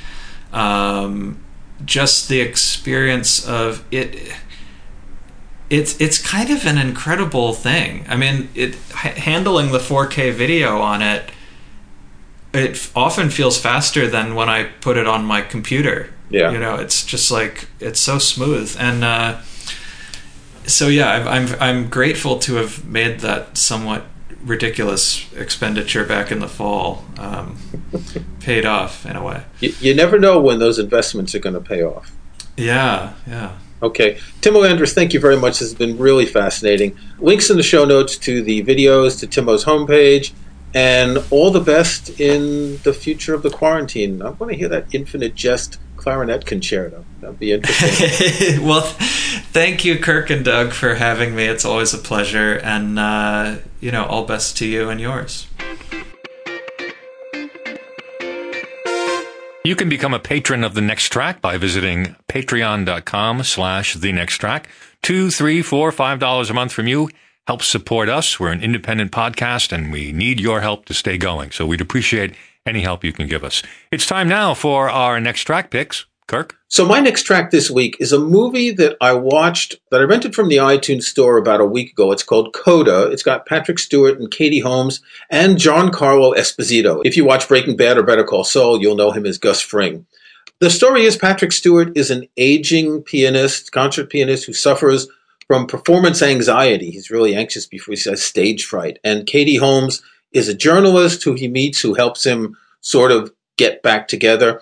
[0.52, 1.40] um,
[1.86, 4.34] just the experience of it
[5.70, 8.06] it's it's kind of an incredible thing.
[8.10, 11.32] I mean, it handling the 4K video on it,
[12.54, 16.14] it often feels faster than when I put it on my computer.
[16.30, 16.52] Yeah.
[16.52, 19.42] you know, it's just like it's so smooth, and uh,
[20.66, 24.06] so yeah, I'm, I'm I'm grateful to have made that somewhat
[24.44, 27.58] ridiculous expenditure back in the fall um,
[28.40, 29.44] paid off in a way.
[29.60, 32.12] You, you never know when those investments are going to pay off.
[32.58, 33.58] Yeah, yeah.
[33.84, 34.16] Okay.
[34.42, 35.60] Timo Andres, thank you very much.
[35.60, 36.98] This has been really fascinating.
[37.20, 40.34] Links in the show notes to the videos, to Timo's homepage,
[40.74, 44.22] and all the best in the future of the quarantine.
[44.22, 47.06] I want to hear that Infinite Jest clarinet concerto.
[47.20, 48.66] That'd be interesting.
[48.66, 51.46] well, thank you, Kirk and Doug, for having me.
[51.46, 55.48] It's always a pleasure, and uh, you know, all best to you and yours.
[59.64, 64.40] You can become a patron of the next track by visiting patreon.com slash the next
[64.40, 64.68] track.
[65.04, 67.10] Two, three, four, five dollars a month from you
[67.48, 68.40] helps support us.
[68.40, 71.52] We're an independent podcast and we need your help to stay going.
[71.52, 72.36] So we'd appreciate
[72.66, 73.64] any help you can give us.
[73.92, 76.06] It's time now for our next track picks.
[76.28, 76.58] Kirk?
[76.70, 80.34] So my next track this week is a movie that I watched that I rented
[80.34, 82.14] from the iTunes store about a week ago.
[82.14, 83.12] It's called Coda.
[83.12, 87.02] It's got Patrick Stewart and Katie Holmes and Giancarlo Esposito.
[87.04, 90.06] If you watch Breaking Bad or Better Call Saul, you'll know him as Gus Fring.
[90.60, 95.10] The story is Patrick Stewart is an aging pianist, concert pianist who suffers
[95.52, 96.92] from performance anxiety.
[96.92, 99.00] He's really anxious before he says stage fright.
[99.04, 103.84] And Katie Holmes is a journalist who he meets who helps him sort of get
[103.84, 104.62] back together.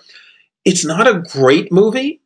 [0.64, 2.22] It's not a great movie,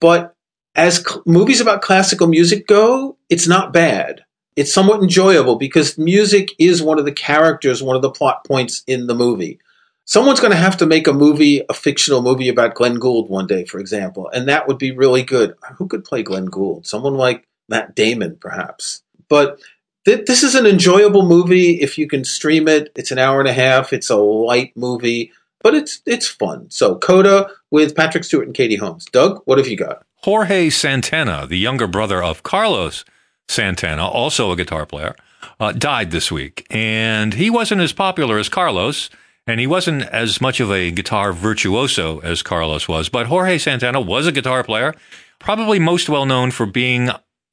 [0.00, 0.36] but
[0.76, 4.24] as cl- movies about classical music go, it's not bad.
[4.54, 8.84] It's somewhat enjoyable because music is one of the characters, one of the plot points
[8.86, 9.58] in the movie.
[10.04, 13.48] Someone's going to have to make a movie, a fictional movie about Glenn Gould one
[13.48, 15.56] day, for example, and that would be really good.
[15.78, 16.86] Who could play Glenn Gould?
[16.86, 19.02] Someone like Matt Damon, perhaps.
[19.28, 19.60] But
[20.04, 22.90] th- this is an enjoyable movie if you can stream it.
[22.96, 23.92] It's an hour and a half.
[23.92, 26.70] It's a light movie, but it's it's fun.
[26.70, 29.04] So Coda with Patrick Stewart and Katie Holmes.
[29.06, 30.04] Doug, what have you got?
[30.22, 33.04] Jorge Santana, the younger brother of Carlos
[33.48, 35.14] Santana, also a guitar player,
[35.60, 39.10] uh, died this week, and he wasn't as popular as Carlos.
[39.46, 43.98] And he wasn't as much of a guitar virtuoso as Carlos was, but Jorge Santana
[43.98, 44.94] was a guitar player,
[45.38, 47.08] probably most well known for being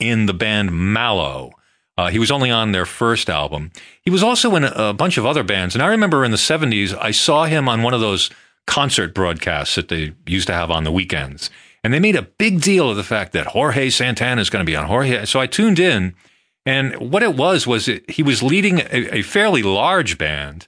[0.09, 1.51] in the band Malo.
[1.97, 3.71] Uh, he was only on their first album.
[4.01, 5.75] He was also in a, a, bunch of other bands.
[5.75, 8.29] And I remember in the 70s, I saw him on one of those
[8.67, 11.49] concert broadcasts that they used to have on the weekends.
[11.83, 14.69] And they made a big deal of the fact that Jorge Santana is going to
[14.69, 15.25] be on Jorge.
[15.25, 16.15] So I tuned in.
[16.65, 20.67] And what it was, was it, he was leading a, a fairly large band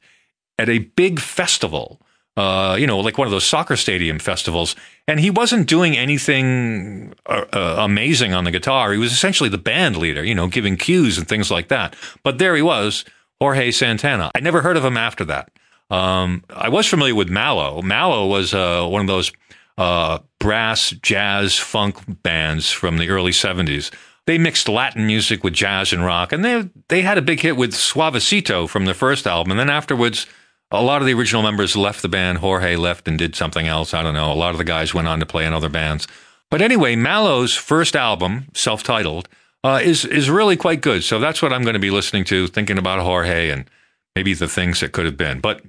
[0.60, 2.00] at a big festival
[2.38, 4.76] uh, you know, like one of those soccer stadium festivals.
[5.08, 8.92] And he wasn't doing anything uh, uh, amazing on the guitar.
[8.94, 11.96] He was essentially the band leader, you know, giving cues and things like that.
[12.24, 13.06] But there he was,
[13.42, 14.30] Jorge Santana.
[14.36, 15.52] I never heard of him after that.
[15.90, 17.82] Um, I was familiar with Malo.
[17.82, 19.32] Malo was uh, one of those
[19.80, 23.92] uh, brass, jazz, funk bands from the early 70s.
[24.28, 27.56] They mixed Latin music with jazz and rock, and they they had a big hit
[27.56, 29.52] with Suavecito from their first album.
[29.52, 30.28] And then afterwards,
[30.72, 32.40] a lot of the original members left the band.
[32.40, 33.94] Jorge left and did something else.
[33.94, 34.32] I don't know.
[34.32, 36.08] A lot of the guys went on to play in other bands.
[36.50, 39.28] But anyway, Malo's first album, self-titled,
[39.64, 41.04] uh, is is really quite good.
[41.04, 43.70] So that's what I'm going to be listening to, thinking about Jorge and
[44.16, 45.40] maybe the things that could have been.
[45.40, 45.62] But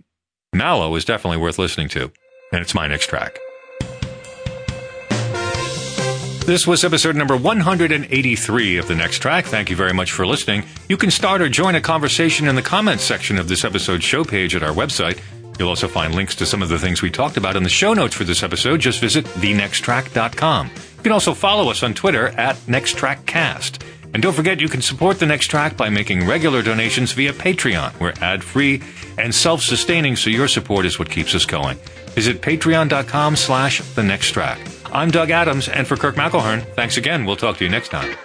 [0.54, 2.12] Malo is definitely worth listening to,
[2.52, 3.38] and it's my next track.
[6.48, 9.44] This was episode number 183 of The Next Track.
[9.44, 10.64] Thank you very much for listening.
[10.88, 14.24] You can start or join a conversation in the comments section of this episode's show
[14.24, 15.20] page at our website.
[15.58, 17.92] You'll also find links to some of the things we talked about in the show
[17.92, 18.80] notes for this episode.
[18.80, 20.70] Just visit thenexttrack.com.
[20.96, 23.82] You can also follow us on Twitter at NextTrackCast.
[24.14, 28.00] And don't forget, you can support the next track by making regular donations via Patreon.
[28.00, 28.82] We're ad free
[29.18, 31.76] and self sustaining, so your support is what keeps us going.
[32.14, 34.58] Visit patreon.com slash the next track.
[34.92, 37.24] I'm Doug Adams, and for Kirk McElhearn, thanks again.
[37.24, 38.16] We'll talk to you next time.